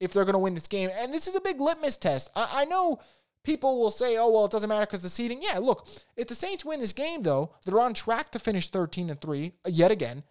if 0.00 0.12
they're 0.12 0.24
going 0.24 0.34
to 0.34 0.40
win 0.40 0.54
this 0.54 0.68
game. 0.68 0.90
And 0.92 1.14
this 1.14 1.28
is 1.28 1.36
a 1.36 1.40
big 1.40 1.60
litmus 1.60 1.96
test. 1.96 2.28
I, 2.34 2.62
I 2.62 2.64
know 2.64 2.98
people 3.44 3.78
will 3.78 3.90
say, 3.90 4.16
oh, 4.16 4.30
well, 4.30 4.46
it 4.46 4.50
doesn't 4.50 4.68
matter 4.68 4.86
because 4.86 5.02
the 5.02 5.08
seeding. 5.08 5.40
Yeah, 5.42 5.58
look, 5.58 5.86
if 6.16 6.26
the 6.26 6.34
Saints 6.34 6.64
win 6.64 6.80
this 6.80 6.92
game, 6.92 7.22
though, 7.22 7.54
they're 7.64 7.80
on 7.80 7.94
track 7.94 8.30
to 8.30 8.38
finish 8.38 8.68
13 8.68 9.10
and 9.10 9.20
3 9.20 9.52
uh, 9.64 9.70
yet 9.70 9.90
again. 9.90 10.24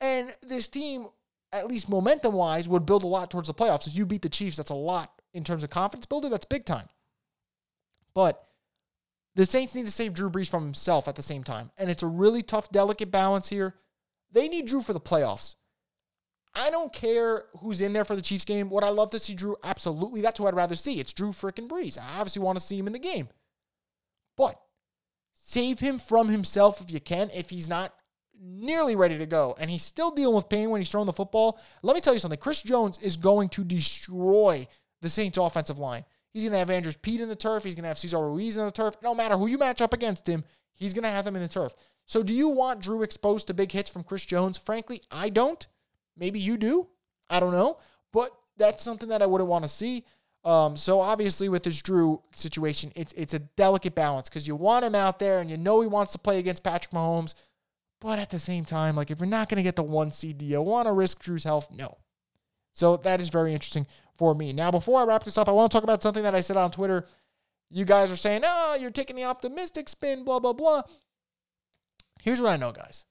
And 0.00 0.30
this 0.42 0.68
team, 0.68 1.06
at 1.52 1.66
least 1.66 1.88
momentum 1.88 2.34
wise, 2.34 2.68
would 2.68 2.86
build 2.86 3.04
a 3.04 3.08
lot 3.08 3.30
towards 3.30 3.48
the 3.48 3.54
playoffs. 3.54 3.86
If 3.86 3.96
you 3.96 4.04
beat 4.04 4.22
the 4.22 4.28
Chiefs, 4.28 4.58
that's 4.58 4.70
a 4.70 4.74
lot 4.74 5.10
in 5.32 5.44
terms 5.44 5.64
of 5.64 5.70
confidence 5.70 6.06
builder. 6.06 6.28
That's 6.28 6.44
big 6.44 6.64
time. 6.64 6.88
But 8.14 8.44
the 9.34 9.46
Saints 9.46 9.74
need 9.74 9.86
to 9.86 9.92
save 9.92 10.14
Drew 10.14 10.30
Brees 10.30 10.50
from 10.50 10.64
himself 10.64 11.08
at 11.08 11.16
the 11.16 11.22
same 11.22 11.44
time. 11.44 11.70
And 11.78 11.88
it's 11.88 12.02
a 12.02 12.08
really 12.08 12.42
tough, 12.42 12.70
delicate 12.70 13.10
balance 13.10 13.48
here. 13.48 13.76
They 14.32 14.48
need 14.48 14.66
Drew 14.66 14.82
for 14.82 14.92
the 14.92 15.00
playoffs. 15.00 15.54
I 16.54 16.70
don't 16.70 16.92
care 16.92 17.44
who's 17.60 17.80
in 17.80 17.92
there 17.92 18.04
for 18.04 18.16
the 18.16 18.22
Chiefs 18.22 18.44
game. 18.44 18.70
What 18.70 18.84
I 18.84 18.88
love 18.88 19.10
to 19.12 19.18
see 19.18 19.34
Drew, 19.34 19.56
absolutely, 19.62 20.20
that's 20.20 20.38
who 20.38 20.46
I'd 20.46 20.54
rather 20.54 20.74
see. 20.74 20.98
It's 20.98 21.12
Drew 21.12 21.30
freaking 21.30 21.68
Brees. 21.68 21.98
I 21.98 22.18
obviously 22.18 22.42
want 22.42 22.58
to 22.58 22.64
see 22.64 22.78
him 22.78 22.86
in 22.86 22.92
the 22.92 22.98
game. 22.98 23.28
But 24.36 24.60
save 25.34 25.80
him 25.80 25.98
from 25.98 26.28
himself 26.28 26.80
if 26.80 26.90
you 26.90 27.00
can, 27.00 27.30
if 27.34 27.50
he's 27.50 27.68
not 27.68 27.94
nearly 28.40 28.94
ready 28.94 29.18
to 29.18 29.26
go 29.26 29.56
and 29.58 29.70
he's 29.70 29.82
still 29.82 30.10
dealing 30.10 30.36
with 30.36 30.48
pain 30.48 30.70
when 30.70 30.80
he's 30.80 30.90
throwing 30.90 31.06
the 31.06 31.12
football. 31.12 31.58
Let 31.82 31.94
me 31.94 32.00
tell 32.00 32.12
you 32.12 32.20
something. 32.20 32.38
Chris 32.38 32.62
Jones 32.62 32.98
is 32.98 33.16
going 33.16 33.48
to 33.50 33.64
destroy 33.64 34.66
the 35.02 35.08
Saints 35.08 35.38
offensive 35.38 35.78
line. 35.78 36.04
He's 36.32 36.42
going 36.42 36.52
to 36.52 36.58
have 36.58 36.70
Andrus 36.70 36.96
Peat 36.96 37.20
in 37.20 37.28
the 37.28 37.36
turf. 37.36 37.64
He's 37.64 37.74
going 37.74 37.84
to 37.84 37.88
have 37.88 37.98
Cesar 37.98 38.18
Ruiz 38.18 38.56
in 38.56 38.64
the 38.64 38.70
turf. 38.70 38.94
No 39.02 39.14
matter 39.14 39.36
who 39.36 39.46
you 39.46 39.58
match 39.58 39.80
up 39.80 39.92
against 39.92 40.28
him, 40.28 40.44
he's 40.72 40.92
going 40.92 41.04
to 41.04 41.10
have 41.10 41.24
them 41.24 41.36
in 41.36 41.42
the 41.42 41.48
turf. 41.48 41.74
So 42.06 42.22
do 42.22 42.32
you 42.32 42.48
want 42.48 42.80
Drew 42.80 43.02
exposed 43.02 43.46
to 43.48 43.54
big 43.54 43.72
hits 43.72 43.90
from 43.90 44.04
Chris 44.04 44.24
Jones? 44.24 44.56
Frankly, 44.56 45.02
I 45.10 45.30
don't. 45.30 45.66
Maybe 46.18 46.40
you 46.40 46.56
do. 46.56 46.88
I 47.30 47.40
don't 47.40 47.52
know. 47.52 47.78
But 48.12 48.30
that's 48.56 48.82
something 48.82 49.08
that 49.10 49.22
I 49.22 49.26
wouldn't 49.26 49.48
want 49.48 49.64
to 49.64 49.68
see. 49.68 50.04
Um, 50.44 50.76
so 50.76 51.00
obviously 51.00 51.48
with 51.48 51.62
this 51.62 51.82
Drew 51.82 52.22
situation, 52.34 52.92
it's 52.94 53.12
it's 53.14 53.34
a 53.34 53.40
delicate 53.40 53.94
balance 53.94 54.28
because 54.28 54.46
you 54.46 54.56
want 54.56 54.84
him 54.84 54.94
out 54.94 55.18
there 55.18 55.40
and 55.40 55.50
you 55.50 55.56
know 55.56 55.80
he 55.80 55.88
wants 55.88 56.12
to 56.12 56.18
play 56.18 56.38
against 56.38 56.62
Patrick 56.62 56.92
Mahomes, 56.92 57.34
but 58.00 58.18
at 58.18 58.30
the 58.30 58.38
same 58.38 58.64
time, 58.64 58.94
like 58.94 59.10
if 59.10 59.18
you're 59.18 59.26
not 59.26 59.48
going 59.48 59.56
to 59.56 59.62
get 59.62 59.76
the 59.76 59.82
one 59.82 60.12
seed, 60.12 60.38
do 60.38 60.46
you 60.46 60.62
want 60.62 60.86
to 60.86 60.92
risk 60.92 61.20
Drew's 61.20 61.44
health? 61.44 61.68
No. 61.70 61.98
So 62.72 62.96
that 62.98 63.20
is 63.20 63.28
very 63.28 63.52
interesting 63.52 63.86
for 64.16 64.34
me. 64.34 64.52
Now, 64.52 64.70
before 64.70 65.00
I 65.00 65.04
wrap 65.04 65.24
this 65.24 65.36
up, 65.36 65.48
I 65.48 65.52
want 65.52 65.72
to 65.72 65.76
talk 65.76 65.84
about 65.84 66.02
something 66.02 66.22
that 66.22 66.34
I 66.34 66.40
said 66.40 66.56
on 66.56 66.70
Twitter. 66.70 67.02
You 67.70 67.84
guys 67.84 68.12
are 68.12 68.16
saying, 68.16 68.42
"Oh, 68.44 68.76
you're 68.80 68.90
taking 68.90 69.16
the 69.16 69.24
optimistic 69.24 69.88
spin," 69.88 70.24
blah 70.24 70.38
blah 70.38 70.52
blah. 70.52 70.82
Here's 72.22 72.40
what 72.40 72.52
I 72.52 72.56
know, 72.56 72.72
guys. 72.72 73.04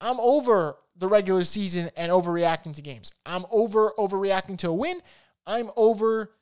I'm 0.00 0.20
over 0.20 0.76
the 0.96 1.08
regular 1.08 1.44
season 1.44 1.90
and 1.96 2.12
overreacting 2.12 2.74
to 2.74 2.82
games. 2.82 3.12
I'm 3.26 3.46
over 3.50 3.92
overreacting 3.98 4.58
to 4.58 4.68
a 4.68 4.72
win. 4.72 5.00
I'm 5.46 5.70
over 5.76 6.32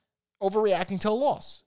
overreacting 0.42 1.00
to 1.00 1.10
a 1.10 1.10
loss. 1.10 1.62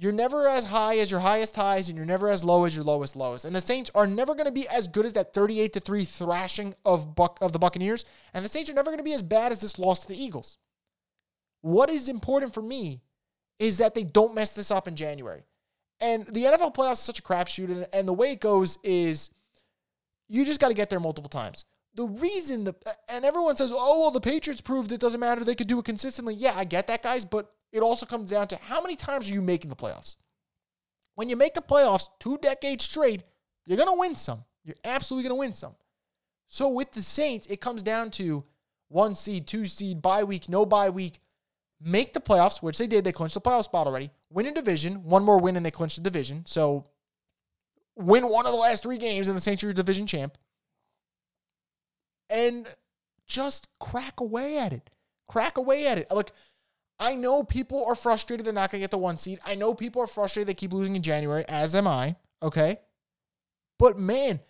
You're 0.00 0.12
never 0.12 0.46
as 0.46 0.66
high 0.66 0.98
as 0.98 1.10
your 1.10 1.20
highest 1.20 1.56
highs, 1.56 1.88
and 1.88 1.96
you're 1.96 2.06
never 2.06 2.28
as 2.28 2.44
low 2.44 2.64
as 2.64 2.74
your 2.74 2.84
lowest 2.84 3.16
lows. 3.16 3.44
And 3.44 3.54
the 3.54 3.60
Saints 3.60 3.90
are 3.96 4.06
never 4.06 4.34
going 4.34 4.46
to 4.46 4.52
be 4.52 4.68
as 4.68 4.86
good 4.86 5.04
as 5.04 5.14
that 5.14 5.34
38 5.34 5.72
to 5.72 5.80
3 5.80 6.04
thrashing 6.04 6.74
of 6.84 7.16
Buck 7.16 7.38
of 7.40 7.52
the 7.52 7.58
Buccaneers. 7.58 8.04
And 8.32 8.44
the 8.44 8.48
Saints 8.48 8.70
are 8.70 8.74
never 8.74 8.90
going 8.90 8.98
to 8.98 9.04
be 9.04 9.14
as 9.14 9.22
bad 9.22 9.50
as 9.50 9.60
this 9.60 9.76
loss 9.76 10.00
to 10.00 10.08
the 10.08 10.22
Eagles. 10.22 10.58
What 11.62 11.90
is 11.90 12.08
important 12.08 12.54
for 12.54 12.62
me 12.62 13.02
is 13.58 13.78
that 13.78 13.96
they 13.96 14.04
don't 14.04 14.36
mess 14.36 14.52
this 14.52 14.70
up 14.70 14.86
in 14.86 14.94
January. 14.94 15.42
And 16.00 16.26
the 16.26 16.44
NFL 16.44 16.76
playoffs 16.76 16.92
is 16.92 16.98
such 17.00 17.18
a 17.18 17.22
crapshoot, 17.22 17.68
and, 17.68 17.86
and 17.92 18.06
the 18.06 18.12
way 18.12 18.30
it 18.30 18.40
goes 18.40 18.78
is 18.84 19.30
you 20.28 20.44
just 20.44 20.60
got 20.60 20.68
to 20.68 20.74
get 20.74 20.90
there 20.90 21.00
multiple 21.00 21.28
times. 21.28 21.64
The 21.94 22.04
reason 22.04 22.64
the 22.64 22.74
and 23.08 23.24
everyone 23.24 23.56
says, 23.56 23.72
"Oh, 23.72 24.00
well, 24.00 24.10
the 24.10 24.20
Patriots 24.20 24.60
proved 24.60 24.92
it 24.92 25.00
doesn't 25.00 25.20
matter; 25.20 25.44
they 25.44 25.54
could 25.54 25.66
do 25.66 25.78
it 25.78 25.84
consistently." 25.84 26.34
Yeah, 26.34 26.52
I 26.54 26.64
get 26.64 26.86
that, 26.86 27.02
guys, 27.02 27.24
but 27.24 27.50
it 27.72 27.80
also 27.80 28.06
comes 28.06 28.30
down 28.30 28.48
to 28.48 28.56
how 28.56 28.80
many 28.80 28.96
times 28.96 29.28
are 29.28 29.32
you 29.32 29.42
making 29.42 29.70
the 29.70 29.76
playoffs. 29.76 30.16
When 31.14 31.28
you 31.28 31.36
make 31.36 31.54
the 31.54 31.62
playoffs 31.62 32.08
two 32.20 32.38
decades 32.38 32.84
straight, 32.84 33.22
you're 33.66 33.78
gonna 33.78 33.96
win 33.96 34.14
some. 34.14 34.44
You're 34.64 34.76
absolutely 34.84 35.28
gonna 35.28 35.40
win 35.40 35.54
some. 35.54 35.74
So 36.46 36.68
with 36.68 36.92
the 36.92 37.02
Saints, 37.02 37.46
it 37.48 37.60
comes 37.60 37.82
down 37.82 38.10
to 38.12 38.44
one 38.88 39.14
seed, 39.14 39.46
two 39.46 39.64
seed, 39.64 40.00
bye 40.00 40.24
week, 40.24 40.48
no 40.48 40.64
bye 40.64 40.90
week 40.90 41.20
make 41.80 42.12
the 42.12 42.20
playoffs, 42.20 42.62
which 42.62 42.78
they 42.78 42.86
did. 42.86 43.04
They 43.04 43.12
clinched 43.12 43.34
the 43.34 43.40
playoff 43.40 43.64
spot 43.64 43.86
already. 43.86 44.10
Win 44.30 44.46
a 44.46 44.52
division, 44.52 45.04
one 45.04 45.24
more 45.24 45.38
win, 45.38 45.56
and 45.56 45.64
they 45.64 45.70
clinched 45.70 45.96
the 45.96 46.02
division. 46.02 46.44
So 46.46 46.84
win 47.98 48.28
one 48.28 48.46
of 48.46 48.52
the 48.52 48.58
last 48.58 48.82
three 48.82 48.98
games, 48.98 49.28
and 49.28 49.36
the 49.36 49.40
Saints 49.40 49.62
are 49.64 49.72
division 49.72 50.06
champ. 50.06 50.38
And 52.30 52.66
just 53.26 53.68
crack 53.80 54.20
away 54.20 54.58
at 54.58 54.72
it. 54.72 54.90
Crack 55.28 55.58
away 55.58 55.86
at 55.86 55.98
it. 55.98 56.10
Look, 56.10 56.30
I 56.98 57.14
know 57.14 57.42
people 57.42 57.84
are 57.84 57.94
frustrated 57.94 58.46
they're 58.46 58.52
not 58.52 58.70
going 58.70 58.80
to 58.80 58.84
get 58.84 58.90
the 58.90 58.98
one 58.98 59.18
seed. 59.18 59.40
I 59.44 59.54
know 59.54 59.74
people 59.74 60.02
are 60.02 60.06
frustrated 60.06 60.48
they 60.48 60.54
keep 60.54 60.72
losing 60.72 60.96
in 60.96 61.02
January, 61.02 61.44
as 61.48 61.74
am 61.74 61.86
I. 61.86 62.16
Okay. 62.42 62.78
But 63.78 63.98
man, 63.98 64.40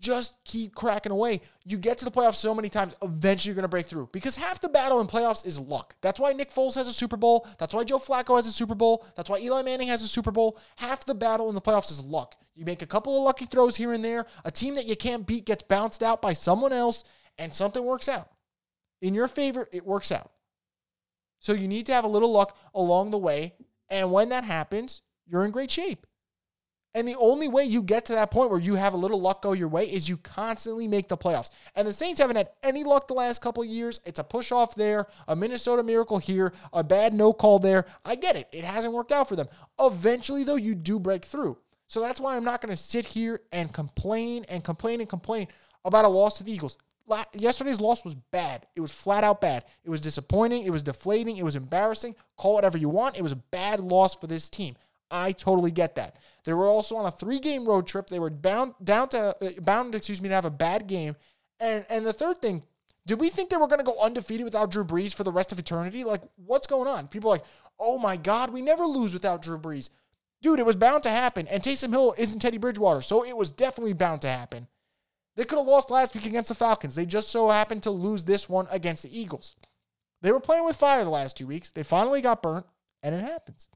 just 0.00 0.42
keep 0.44 0.74
cracking 0.74 1.12
away. 1.12 1.42
You 1.64 1.78
get 1.78 1.98
to 1.98 2.04
the 2.04 2.10
playoffs 2.10 2.36
so 2.36 2.54
many 2.54 2.68
times, 2.68 2.96
eventually 3.02 3.50
you're 3.50 3.54
going 3.54 3.62
to 3.62 3.68
break 3.68 3.86
through 3.86 4.08
because 4.12 4.34
half 4.34 4.60
the 4.60 4.68
battle 4.68 5.00
in 5.00 5.06
playoffs 5.06 5.46
is 5.46 5.60
luck. 5.60 5.94
That's 6.00 6.18
why 6.18 6.32
Nick 6.32 6.50
Foles 6.50 6.74
has 6.74 6.88
a 6.88 6.92
Super 6.92 7.16
Bowl. 7.16 7.46
That's 7.58 7.74
why 7.74 7.84
Joe 7.84 7.98
Flacco 7.98 8.36
has 8.36 8.46
a 8.46 8.52
Super 8.52 8.74
Bowl. 8.74 9.04
That's 9.16 9.28
why 9.28 9.38
Eli 9.38 9.62
Manning 9.62 9.88
has 9.88 10.02
a 10.02 10.08
Super 10.08 10.30
Bowl. 10.30 10.58
Half 10.76 11.04
the 11.04 11.14
battle 11.14 11.48
in 11.48 11.54
the 11.54 11.60
playoffs 11.60 11.90
is 11.90 12.02
luck. 12.02 12.34
You 12.54 12.64
make 12.64 12.82
a 12.82 12.86
couple 12.86 13.16
of 13.16 13.22
lucky 13.22 13.44
throws 13.44 13.76
here 13.76 13.92
and 13.92 14.04
there. 14.04 14.26
A 14.44 14.50
team 14.50 14.74
that 14.74 14.86
you 14.86 14.96
can't 14.96 15.26
beat 15.26 15.44
gets 15.44 15.62
bounced 15.62 16.02
out 16.02 16.20
by 16.20 16.32
someone 16.32 16.72
else, 16.72 17.04
and 17.38 17.52
something 17.54 17.84
works 17.84 18.08
out. 18.08 18.28
In 19.00 19.14
your 19.14 19.28
favor, 19.28 19.68
it 19.72 19.86
works 19.86 20.12
out. 20.12 20.30
So 21.38 21.52
you 21.52 21.68
need 21.68 21.86
to 21.86 21.94
have 21.94 22.04
a 22.04 22.08
little 22.08 22.30
luck 22.30 22.56
along 22.74 23.10
the 23.10 23.18
way. 23.18 23.54
And 23.88 24.12
when 24.12 24.28
that 24.28 24.44
happens, 24.44 25.02
you're 25.26 25.44
in 25.44 25.50
great 25.50 25.70
shape. 25.70 26.06
And 26.94 27.06
the 27.06 27.16
only 27.16 27.46
way 27.46 27.64
you 27.64 27.82
get 27.82 28.06
to 28.06 28.14
that 28.14 28.32
point 28.32 28.50
where 28.50 28.58
you 28.58 28.74
have 28.74 28.94
a 28.94 28.96
little 28.96 29.20
luck 29.20 29.42
go 29.42 29.52
your 29.52 29.68
way 29.68 29.84
is 29.84 30.08
you 30.08 30.16
constantly 30.16 30.88
make 30.88 31.08
the 31.08 31.16
playoffs. 31.16 31.50
And 31.76 31.86
the 31.86 31.92
Saints 31.92 32.20
haven't 32.20 32.36
had 32.36 32.50
any 32.64 32.82
luck 32.82 33.06
the 33.06 33.14
last 33.14 33.40
couple 33.40 33.64
years. 33.64 34.00
It's 34.04 34.18
a 34.18 34.24
push 34.24 34.50
off 34.50 34.74
there, 34.74 35.06
a 35.28 35.36
Minnesota 35.36 35.84
miracle 35.84 36.18
here, 36.18 36.52
a 36.72 36.82
bad 36.82 37.14
no 37.14 37.32
call 37.32 37.60
there. 37.60 37.86
I 38.04 38.16
get 38.16 38.34
it. 38.34 38.48
It 38.50 38.64
hasn't 38.64 38.92
worked 38.92 39.12
out 39.12 39.28
for 39.28 39.36
them. 39.36 39.46
Eventually, 39.78 40.42
though, 40.42 40.56
you 40.56 40.74
do 40.74 40.98
break 40.98 41.24
through. 41.24 41.58
So 41.86 42.00
that's 42.00 42.20
why 42.20 42.36
I'm 42.36 42.44
not 42.44 42.60
going 42.60 42.74
to 42.74 42.80
sit 42.80 43.04
here 43.04 43.40
and 43.52 43.72
complain 43.72 44.44
and 44.48 44.64
complain 44.64 45.00
and 45.00 45.08
complain 45.08 45.46
about 45.84 46.04
a 46.04 46.08
loss 46.08 46.38
to 46.38 46.44
the 46.44 46.52
Eagles. 46.52 46.76
Yesterday's 47.34 47.80
loss 47.80 48.04
was 48.04 48.14
bad. 48.14 48.66
It 48.76 48.80
was 48.80 48.92
flat 48.92 49.24
out 49.24 49.40
bad. 49.40 49.64
It 49.84 49.90
was 49.90 50.00
disappointing. 50.00 50.64
It 50.64 50.70
was 50.70 50.84
deflating. 50.84 51.36
It 51.36 51.44
was 51.44 51.56
embarrassing. 51.56 52.14
Call 52.36 52.54
whatever 52.54 52.78
you 52.78 52.88
want. 52.88 53.16
It 53.16 53.22
was 53.22 53.32
a 53.32 53.36
bad 53.36 53.80
loss 53.80 54.14
for 54.14 54.28
this 54.28 54.48
team. 54.48 54.76
I 55.10 55.32
totally 55.32 55.72
get 55.72 55.96
that. 55.96 56.16
They 56.44 56.54
were 56.54 56.66
also 56.66 56.96
on 56.96 57.06
a 57.06 57.10
three-game 57.10 57.66
road 57.66 57.86
trip. 57.86 58.08
They 58.08 58.18
were 58.18 58.30
bound 58.30 58.74
down 58.82 59.08
to 59.10 59.36
uh, 59.40 59.60
bound, 59.60 59.94
excuse 59.94 60.22
me, 60.22 60.28
to 60.28 60.34
have 60.34 60.44
a 60.44 60.50
bad 60.50 60.86
game. 60.86 61.16
And 61.58 61.84
and 61.88 62.06
the 62.06 62.12
third 62.12 62.40
thing, 62.40 62.62
did 63.06 63.20
we 63.20 63.28
think 63.28 63.50
they 63.50 63.56
were 63.56 63.66
going 63.66 63.80
to 63.80 63.84
go 63.84 64.00
undefeated 64.00 64.44
without 64.44 64.70
Drew 64.70 64.84
Brees 64.84 65.14
for 65.14 65.24
the 65.24 65.32
rest 65.32 65.52
of 65.52 65.58
eternity? 65.58 66.04
Like, 66.04 66.22
what's 66.36 66.66
going 66.66 66.88
on? 66.88 67.08
People 67.08 67.30
are 67.30 67.34
like, 67.34 67.44
oh 67.78 67.98
my 67.98 68.16
God, 68.16 68.50
we 68.50 68.62
never 68.62 68.84
lose 68.86 69.12
without 69.12 69.42
Drew 69.42 69.58
Brees. 69.58 69.90
Dude, 70.42 70.58
it 70.58 70.66
was 70.66 70.76
bound 70.76 71.02
to 71.02 71.10
happen. 71.10 71.46
And 71.48 71.62
Taysom 71.62 71.90
Hill 71.90 72.14
isn't 72.16 72.40
Teddy 72.40 72.58
Bridgewater, 72.58 73.02
so 73.02 73.24
it 73.24 73.36
was 73.36 73.50
definitely 73.50 73.92
bound 73.92 74.22
to 74.22 74.28
happen. 74.28 74.68
They 75.36 75.44
could 75.44 75.58
have 75.58 75.66
lost 75.66 75.90
last 75.90 76.14
week 76.14 76.26
against 76.26 76.48
the 76.48 76.54
Falcons. 76.54 76.94
They 76.94 77.06
just 77.06 77.30
so 77.30 77.50
happened 77.50 77.82
to 77.84 77.90
lose 77.90 78.24
this 78.24 78.48
one 78.48 78.66
against 78.70 79.02
the 79.02 79.18
Eagles. 79.18 79.54
They 80.22 80.32
were 80.32 80.40
playing 80.40 80.64
with 80.64 80.76
fire 80.76 81.04
the 81.04 81.10
last 81.10 81.36
two 81.36 81.46
weeks. 81.46 81.70
They 81.70 81.82
finally 81.82 82.20
got 82.20 82.42
burnt, 82.42 82.66
and 83.02 83.14
it 83.14 83.22
happens. 83.22 83.68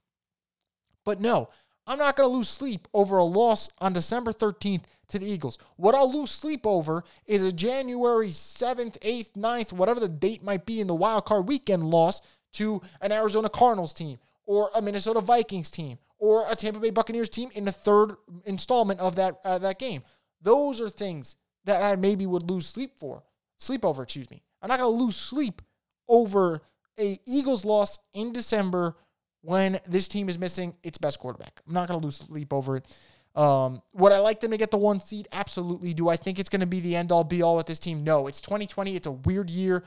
But 1.04 1.20
no, 1.20 1.50
I'm 1.86 1.98
not 1.98 2.16
going 2.16 2.28
to 2.28 2.34
lose 2.34 2.48
sleep 2.48 2.88
over 2.94 3.18
a 3.18 3.24
loss 3.24 3.68
on 3.78 3.92
December 3.92 4.32
13th 4.32 4.84
to 5.08 5.18
the 5.18 5.26
Eagles. 5.26 5.58
What 5.76 5.94
I'll 5.94 6.10
lose 6.10 6.30
sleep 6.30 6.66
over 6.66 7.04
is 7.26 7.42
a 7.42 7.52
January 7.52 8.28
7th, 8.28 8.98
8th, 9.00 9.32
9th, 9.32 9.72
whatever 9.72 10.00
the 10.00 10.08
date 10.08 10.42
might 10.42 10.64
be 10.64 10.80
in 10.80 10.86
the 10.86 10.94
wild 10.94 11.26
card 11.26 11.46
weekend 11.46 11.84
loss 11.84 12.20
to 12.54 12.80
an 13.00 13.12
Arizona 13.12 13.48
Cardinals 13.48 13.92
team 13.92 14.18
or 14.46 14.70
a 14.74 14.82
Minnesota 14.82 15.20
Vikings 15.20 15.70
team 15.70 15.98
or 16.18 16.44
a 16.48 16.56
Tampa 16.56 16.80
Bay 16.80 16.90
Buccaneers 16.90 17.28
team 17.28 17.50
in 17.54 17.64
the 17.64 17.72
third 17.72 18.14
installment 18.44 19.00
of 19.00 19.16
that 19.16 19.40
uh, 19.44 19.58
that 19.58 19.78
game. 19.78 20.02
Those 20.40 20.80
are 20.80 20.88
things 20.88 21.36
that 21.64 21.82
I 21.82 21.96
maybe 21.96 22.26
would 22.26 22.48
lose 22.50 22.66
sleep 22.66 22.96
for. 22.96 23.22
Sleep 23.58 23.84
over, 23.84 24.02
excuse 24.02 24.30
me. 24.30 24.42
I'm 24.62 24.68
not 24.68 24.78
going 24.78 24.92
to 24.92 25.04
lose 25.04 25.16
sleep 25.16 25.62
over 26.08 26.62
a 26.98 27.18
Eagles 27.26 27.64
loss 27.64 27.98
in 28.12 28.32
December 28.32 28.96
when 29.44 29.78
this 29.86 30.08
team 30.08 30.28
is 30.28 30.38
missing 30.38 30.74
its 30.82 30.96
best 30.96 31.18
quarterback. 31.18 31.60
I'm 31.66 31.74
not 31.74 31.88
going 31.88 32.00
to 32.00 32.04
lose 32.04 32.16
sleep 32.16 32.52
over 32.52 32.78
it. 32.78 32.86
Um, 33.34 33.82
would 33.92 34.12
I 34.12 34.18
like 34.18 34.40
them 34.40 34.52
to 34.52 34.56
get 34.56 34.70
the 34.70 34.78
one 34.78 35.00
seed? 35.00 35.28
Absolutely. 35.32 35.92
Do 35.92 36.08
I 36.08 36.16
think 36.16 36.38
it's 36.38 36.48
going 36.48 36.60
to 36.60 36.66
be 36.66 36.80
the 36.80 36.96
end 36.96 37.12
all 37.12 37.24
be 37.24 37.42
all 37.42 37.56
with 37.56 37.66
this 37.66 37.78
team? 37.78 38.04
No. 38.04 38.26
It's 38.26 38.40
2020. 38.40 38.96
It's 38.96 39.06
a 39.06 39.12
weird 39.12 39.50
year. 39.50 39.84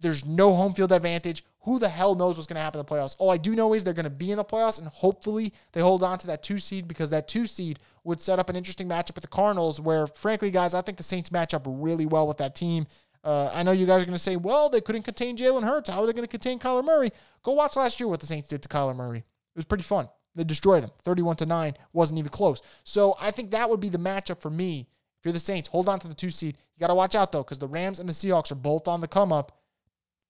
There's 0.00 0.24
no 0.24 0.52
home 0.52 0.74
field 0.74 0.92
advantage. 0.92 1.44
Who 1.62 1.78
the 1.78 1.88
hell 1.88 2.14
knows 2.14 2.36
what's 2.36 2.46
going 2.46 2.56
to 2.56 2.62
happen 2.62 2.80
in 2.80 2.86
the 2.86 2.92
playoffs? 2.92 3.16
All 3.18 3.30
I 3.30 3.36
do 3.36 3.54
know 3.54 3.74
is 3.74 3.82
they're 3.82 3.94
going 3.94 4.04
to 4.04 4.10
be 4.10 4.30
in 4.30 4.36
the 4.36 4.44
playoffs, 4.44 4.78
and 4.78 4.88
hopefully 4.88 5.52
they 5.72 5.80
hold 5.80 6.02
on 6.02 6.18
to 6.18 6.26
that 6.28 6.42
two 6.42 6.58
seed 6.58 6.86
because 6.86 7.10
that 7.10 7.28
two 7.28 7.46
seed 7.46 7.78
would 8.04 8.20
set 8.20 8.38
up 8.38 8.48
an 8.48 8.56
interesting 8.56 8.88
matchup 8.88 9.16
with 9.16 9.22
the 9.22 9.28
Cardinals. 9.28 9.80
Where, 9.80 10.06
frankly, 10.06 10.50
guys, 10.50 10.72
I 10.72 10.82
think 10.82 10.98
the 10.98 11.04
Saints 11.04 11.32
match 11.32 11.54
up 11.54 11.64
really 11.66 12.06
well 12.06 12.28
with 12.28 12.38
that 12.38 12.54
team. 12.54 12.86
Uh, 13.24 13.50
I 13.52 13.62
know 13.62 13.72
you 13.72 13.86
guys 13.86 14.02
are 14.02 14.06
going 14.06 14.16
to 14.16 14.22
say, 14.22 14.36
well, 14.36 14.68
they 14.68 14.80
couldn't 14.80 15.02
contain 15.02 15.36
Jalen 15.36 15.62
Hurts. 15.62 15.90
How 15.90 16.02
are 16.02 16.06
they 16.06 16.12
going 16.12 16.26
to 16.26 16.30
contain 16.30 16.58
Kyler 16.58 16.84
Murray? 16.84 17.10
Go 17.42 17.52
watch 17.52 17.76
last 17.76 17.98
year 17.98 18.08
what 18.08 18.20
the 18.20 18.26
Saints 18.26 18.48
did 18.48 18.62
to 18.62 18.68
Kyler 18.68 18.94
Murray. 18.94 19.18
It 19.18 19.56
was 19.56 19.64
pretty 19.64 19.84
fun. 19.84 20.08
They 20.34 20.44
destroyed 20.44 20.82
them 20.82 20.90
31 21.02 21.36
to 21.36 21.46
9. 21.46 21.74
Wasn't 21.92 22.18
even 22.18 22.30
close. 22.30 22.62
So 22.84 23.16
I 23.20 23.30
think 23.30 23.50
that 23.50 23.68
would 23.68 23.80
be 23.80 23.88
the 23.88 23.98
matchup 23.98 24.40
for 24.40 24.50
me. 24.50 24.88
If 25.18 25.24
you're 25.24 25.32
the 25.32 25.38
Saints, 25.40 25.68
hold 25.68 25.88
on 25.88 25.98
to 26.00 26.08
the 26.08 26.14
two 26.14 26.30
seed. 26.30 26.56
You 26.76 26.80
got 26.80 26.88
to 26.88 26.94
watch 26.94 27.16
out, 27.16 27.32
though, 27.32 27.42
because 27.42 27.58
the 27.58 27.66
Rams 27.66 27.98
and 27.98 28.08
the 28.08 28.12
Seahawks 28.12 28.52
are 28.52 28.56
both 28.56 28.86
on 28.86 29.00
the 29.00 29.08
come 29.08 29.32
up. 29.32 29.58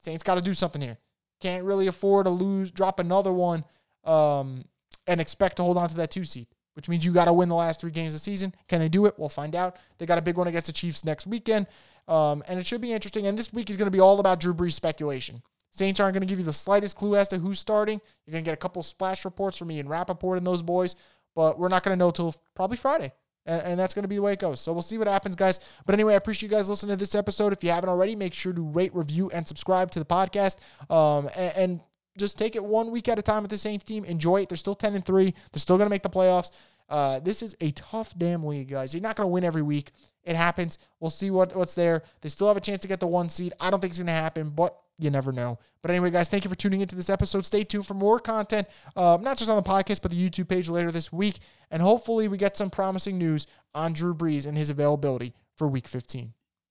Saints 0.03 0.23
got 0.23 0.37
to 0.37 0.41
do 0.41 0.55
something 0.55 0.81
here. 0.81 0.97
Can't 1.41 1.65
really 1.65 1.89
afford 1.89 2.25
to 2.25 2.31
lose, 2.31 2.71
drop 2.71 3.01
another 3.01 3.33
one, 3.33 3.65
um, 4.05 4.65
and 5.07 5.21
expect 5.21 5.59
to 5.59 5.63
hold 5.63 5.77
on 5.77 5.89
to 5.91 5.97
that 5.97 6.11
two 6.11 6.25
seed 6.25 6.47
which 6.79 6.89
means 6.89 7.05
you 7.05 7.13
got 7.13 7.25
to 7.25 7.33
win 7.33 7.49
the 7.49 7.57
last 7.57 7.81
three 7.81 7.91
games 7.91 8.15
of 8.15 8.21
the 8.21 8.23
season. 8.23 8.55
Can 8.69 8.79
they 8.79 8.89
do 8.89 9.07
it? 9.07 9.15
We'll 9.19 9.29
find 9.29 9.57
out. 9.57 9.79
They 9.99 10.07
got 10.07 10.17
a 10.17 10.23
big 10.23 10.37
one 10.37 10.47
against 10.47 10.69
the 10.69 10.73
Chiefs 10.73 11.05
next 11.05 11.27
weekend, 11.27 11.67
um, 12.09 12.43
and 12.49 12.59
it 12.59 12.67
should 12.67 12.81
be 12.81 12.93
interesting. 12.93 13.27
And 13.27 13.39
this 13.39 13.53
week 13.53 13.71
is 13.71 13.77
going 13.77 13.87
to 13.87 13.93
be 13.93 14.01
all 14.01 14.19
about 14.19 14.41
Drew 14.41 14.55
Brees 14.55 14.73
speculation. 14.73 15.43
Saints 15.71 16.01
aren't 16.01 16.15
going 16.15 16.23
to 16.23 16.27
give 16.27 16.39
you 16.39 16.45
the 16.45 16.53
slightest 16.53 16.97
clue 16.97 17.15
as 17.15 17.29
to 17.29 17.39
who's 17.39 17.59
starting. 17.59 18.01
You're 18.27 18.33
going 18.33 18.45
to 18.45 18.49
get 18.49 18.55
a 18.55 18.59
couple 18.59 18.83
splash 18.83 19.25
reports 19.25 19.59
from 19.59 19.69
me 19.69 19.79
and 19.79 19.89
Rapoport 19.89 20.39
and 20.39 20.47
those 20.47 20.63
boys, 20.63 20.97
but 21.37 21.59
we're 21.59 21.69
not 21.69 21.83
going 21.83 21.97
to 21.97 21.99
know 21.99 22.11
till 22.11 22.35
probably 22.55 22.79
Friday. 22.79 23.13
And, 23.45 23.63
and 23.63 23.81
that's 23.81 23.93
going 23.93 24.03
to 24.03 24.09
be 24.09 24.17
the 24.17 24.23
way 24.23 24.33
it 24.33 24.39
goes. 24.39 24.61
So 24.61 24.73
we'll 24.73 24.83
see 24.83 24.97
what 24.97 25.07
happens, 25.07 25.37
guys. 25.37 25.61
But 25.85 25.95
anyway, 25.95 26.15
I 26.15 26.17
appreciate 26.17 26.51
you 26.51 26.57
guys 26.57 26.71
listening 26.71 26.93
to 26.93 26.99
this 26.99 27.15
episode. 27.15 27.53
If 27.53 27.63
you 27.63 27.71
haven't 27.71 27.91
already, 27.91 28.17
make 28.17 28.33
sure 28.33 28.55
to 28.55 28.63
rate, 28.63 28.95
review, 28.95 29.31
and 29.31 29.47
subscribe 29.47 29.91
to 29.91 29.99
the 29.99 30.07
podcast. 30.07 30.59
Um, 30.91 31.29
and, 31.37 31.57
and 31.57 31.81
just 32.17 32.39
take 32.39 32.57
it 32.57 32.65
one 32.65 32.91
week 32.91 33.09
at 33.09 33.19
a 33.19 33.23
time 33.23 33.43
with 33.43 33.51
the 33.51 33.59
Saints 33.59 33.85
team. 33.85 34.05
Enjoy 34.07 34.41
it. 34.41 34.49
They're 34.49 34.57
still 34.57 34.75
10 34.75 34.95
and 34.95 35.05
3. 35.05 35.35
They're 35.53 35.61
still 35.61 35.77
going 35.77 35.87
to 35.87 35.91
make 35.91 36.03
the 36.03 36.11
playoffs. 36.11 36.51
Uh, 36.89 37.21
this 37.21 37.43
is 37.43 37.55
a 37.61 37.71
tough 37.73 38.15
damn 38.17 38.45
league, 38.45 38.71
guys. 38.71 38.95
You're 38.95 39.03
not 39.03 39.15
going 39.17 39.27
to 39.27 39.33
win 39.33 39.45
every 39.45 39.63
week. 39.63 39.93
It 40.29 40.37
happens. 40.37 40.77
We'll 41.01 41.11
see 41.11 41.31
what, 41.31 41.57
what's 41.57 41.75
there. 41.75 42.03
They 42.21 42.29
still 42.29 42.49
have 42.49 42.59
a 42.59 42.61
chance 42.61 42.81
to 42.81 42.89
get 42.89 43.01
the 43.01 43.07
one 43.07 43.31
seed. 43.31 43.55
I 43.59 43.71
don't 43.71 43.81
think 43.81 43.93
it's 43.93 43.99
going 43.99 44.09
to 44.09 44.13
happen, 44.13 44.51
but 44.51 44.77
you 44.99 45.09
never 45.09 45.33
know. 45.33 45.59
But 45.81 45.91
anyway, 45.91 46.11
guys, 46.11 46.29
thank 46.29 46.45
you 46.45 46.51
for 46.51 46.55
tuning 46.55 46.83
into 46.83 46.95
this 46.95 47.09
episode. 47.09 47.47
Stay 47.47 47.65
tuned 47.65 47.87
for 47.87 47.95
more 47.95 48.19
content, 48.19 48.69
uh, 48.95 49.17
not 49.23 49.39
just 49.39 49.51
on 49.51 49.57
the 49.57 49.63
podcast, 49.63 50.03
but 50.03 50.11
the 50.11 50.29
YouTube 50.29 50.49
page 50.49 50.69
later 50.69 50.91
this 50.91 51.11
week. 51.11 51.39
And 51.71 51.81
hopefully, 51.81 52.29
we 52.29 52.37
get 52.37 52.59
some 52.59 52.69
promising 52.69 53.17
news 53.17 53.47
on 53.75 53.95
Drew 53.95 54.15
Brees 54.15 54.45
and 54.45 54.59
his 54.59 54.69
availability 54.69 55.33
for 55.57 55.67
week 55.67 55.89
15. 55.89 56.35